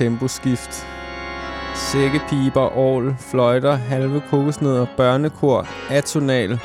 [0.00, 0.86] Temposkift.
[1.74, 6.60] Sækkepiber, ål, fløjter, halve kokosnødder, børnekor, atonal,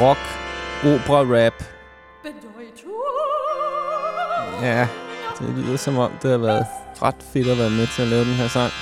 [0.00, 0.18] rock,
[0.84, 1.64] opera, rap.
[4.62, 4.88] Ja,
[5.40, 6.66] det lyder som om, det har været
[7.02, 8.72] ret fedt at være med til at lave den her sang.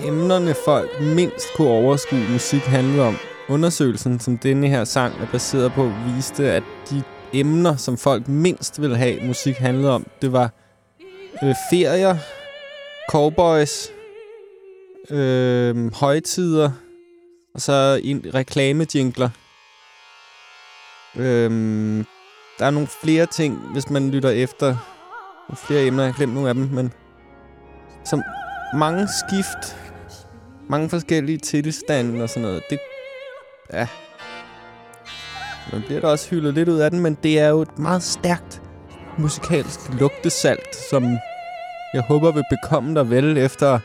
[0.00, 3.16] Emnerne folk mindst kunne overskue musik handlede om.
[3.48, 8.80] Undersøgelsen, som denne her sang er baseret på, viste, at de emner, som folk mindst
[8.80, 10.50] ville have musik handlede om, det var
[11.42, 12.16] øh, ferier,
[13.10, 13.92] cowboys,
[15.10, 16.70] øh, højtider,
[17.54, 19.30] og så en reklamejingler.
[21.16, 22.06] Øhm,
[22.58, 24.66] der er nogle flere ting, hvis man lytter efter.
[25.48, 26.92] Nogle flere emner, jeg har glemt nogle af dem, men...
[28.04, 28.22] Som
[28.74, 29.76] mange skift,
[30.68, 32.62] mange forskellige tilstande og sådan noget.
[32.70, 32.78] Det,
[33.72, 33.88] ja,
[35.72, 38.02] man bliver da også hyldet lidt ud af den, men det er jo et meget
[38.02, 38.62] stærkt
[39.18, 41.18] musikalsk lugtesalt, som
[41.94, 43.78] jeg håber vil bekomme dig vel efter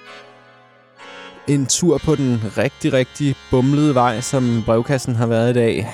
[1.48, 5.90] en tur på den rigtig, rigtig bumlede vej, som brevkassen har været i dag.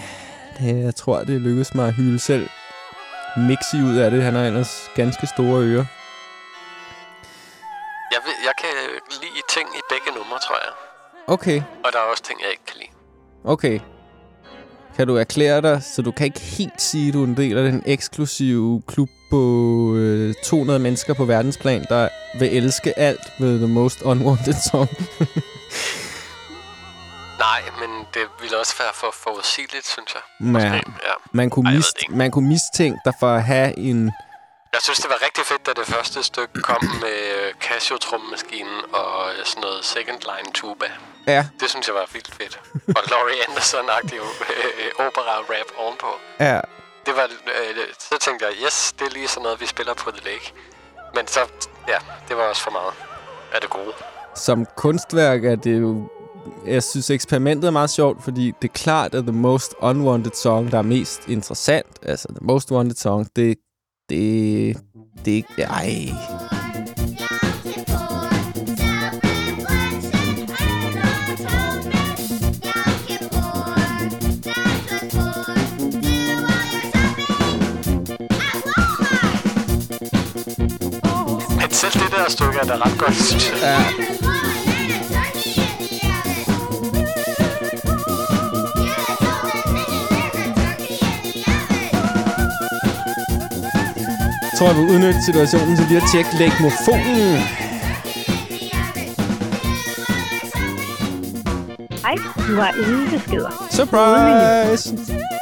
[0.60, 2.50] Det, jeg tror, det lykkedes mig at hylde selv
[3.38, 4.24] Mixi ud af det.
[4.24, 5.86] Han har ellers ganske store ører.
[8.12, 8.74] Jeg, ved, jeg kan
[9.22, 10.74] lide ting i begge numre, tror jeg.
[11.28, 12.92] Okay, Og der er også ting, jeg ikke kan lide.
[13.54, 13.80] okay.
[14.96, 17.58] Kan du erklære dig, så du kan ikke helt sige, at du er en del
[17.58, 19.42] af den eksklusive klub på
[19.96, 22.10] øh, 200 mennesker på verdensplan, der
[22.40, 24.90] vil elske alt ved The Most Unwanted Song?
[27.46, 30.22] Nej, men det ville også være for forudsigeligt, synes jeg.
[30.40, 31.14] Måske, ja.
[31.32, 34.12] man, kunne Ej, mist, man kunne mistænke dig for at have en...
[34.74, 39.30] Jeg synes, det var rigtig fedt, da det første stykke kom med øh, Casio-trommemaskinen og
[39.32, 40.86] øh, sådan noget second line tuba.
[41.28, 42.60] Ja, Det synes jeg var vildt fedt.
[42.98, 46.08] og Laurie Anderson-agtig øh, opera-rap ovenpå.
[46.40, 46.60] ja.
[47.06, 50.12] Det var, øh, så tænkte jeg, yes, det er lige sådan noget, vi spiller på
[50.12, 50.54] The Lake.
[51.16, 51.40] Men så,
[51.88, 51.98] ja,
[52.28, 52.94] det var også for meget
[53.54, 53.94] af det gode.
[54.36, 56.10] Som kunstværk er det jo...
[56.66, 60.72] Jeg synes, eksperimentet er meget sjovt, fordi det er klart, at The Most Unwanted Song,
[60.72, 63.58] der er mest interessant, altså The Most Wanted Song, det...
[64.10, 64.78] Det...
[65.26, 65.46] Det...
[65.58, 66.55] Ej...
[82.24, 83.60] der stykke er da ret godt, synes jeg.
[83.62, 83.78] Ja.
[94.42, 97.42] Jeg tror, jeg vil udnytte situationen til lige at tjekke lægmofonen.
[102.06, 102.16] Hej,
[102.48, 103.68] du har ingen beskeder.
[103.72, 105.35] Surprise!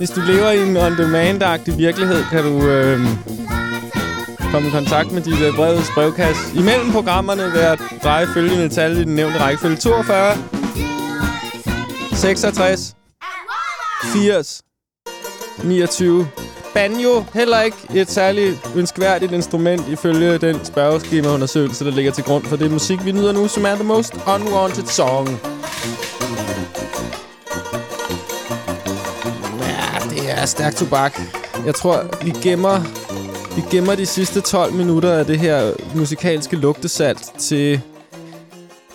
[0.00, 3.00] Hvis du lever i en on-demand-agtig virkelighed, kan du øh,
[4.52, 6.42] komme i kontakt med dit øh, brevets brevkasse.
[6.58, 9.76] Imellem programmerne vil jeg dreje følgende tal i den nævnte rækkefølge.
[9.76, 10.34] 42,
[12.12, 12.96] 66,
[14.12, 14.62] 80,
[15.64, 16.28] 29.
[16.74, 22.56] Banjo, heller ikke et særligt ønskværdigt instrument ifølge den spørgeskemaundersøgelse, der ligger til grund for
[22.56, 25.28] det musik, vi nyder nu, som er The Most Unwanted Song.
[30.40, 31.20] Er stærk tobak.
[31.66, 32.78] Jeg tror, vi gemmer,
[33.56, 37.80] vi gemmer de sidste 12 minutter af det her musikalske lugtesalt til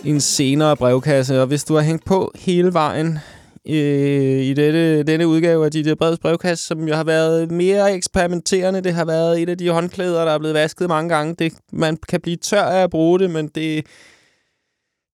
[0.03, 1.41] en senere brevkasse.
[1.41, 3.19] Og hvis du har hængt på hele vejen
[3.67, 8.81] øh, i dette, denne udgave af dit brevs brevkasse, som jo har været mere eksperimenterende.
[8.81, 11.35] Det har været et af de håndklæder, der er blevet vasket mange gange.
[11.39, 13.85] Det, man kan blive tør af at bruge det, men det,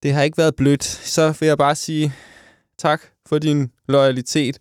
[0.02, 0.84] det har ikke været blødt.
[0.84, 2.12] Så vil jeg bare sige
[2.78, 4.58] tak for din loyalitet.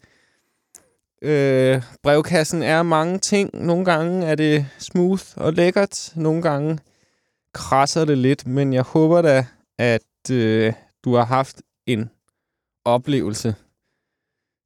[1.21, 3.65] Øh, brevkassen er mange ting.
[3.65, 6.13] Nogle gange er det smooth og lækkert.
[6.15, 6.79] Nogle gange
[7.53, 9.45] krasser det lidt, men jeg håber da,
[9.79, 10.73] at øh,
[11.03, 12.09] du har haft en
[12.85, 13.55] oplevelse.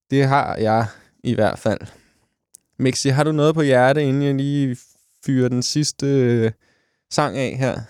[0.09, 0.87] Det har jeg
[1.23, 1.79] i hvert fald.
[2.79, 4.77] Mixi, har du noget på hjerte, inden jeg lige
[5.25, 6.51] fyrer den sidste øh,
[7.11, 7.81] sang af her?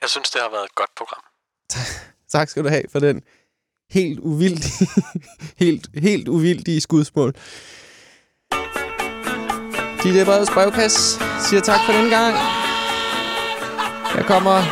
[0.00, 1.22] Jeg synes, det har været et godt program.
[2.28, 3.22] Tak skal du have for den
[3.90, 4.88] helt uvildige,
[5.64, 7.34] helt, helt uvildige skudsmål.
[10.04, 12.34] DJ Breds brevkasse siger tak for den gang.
[14.16, 14.62] Jeg kommer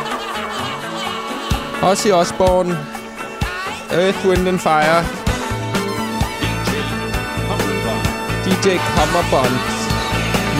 [1.81, 2.77] også i Osborne.
[3.91, 5.03] Earth, Wind and Fire.
[8.45, 9.55] DJ Kammerbond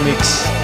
[0.05, 0.62] Mix.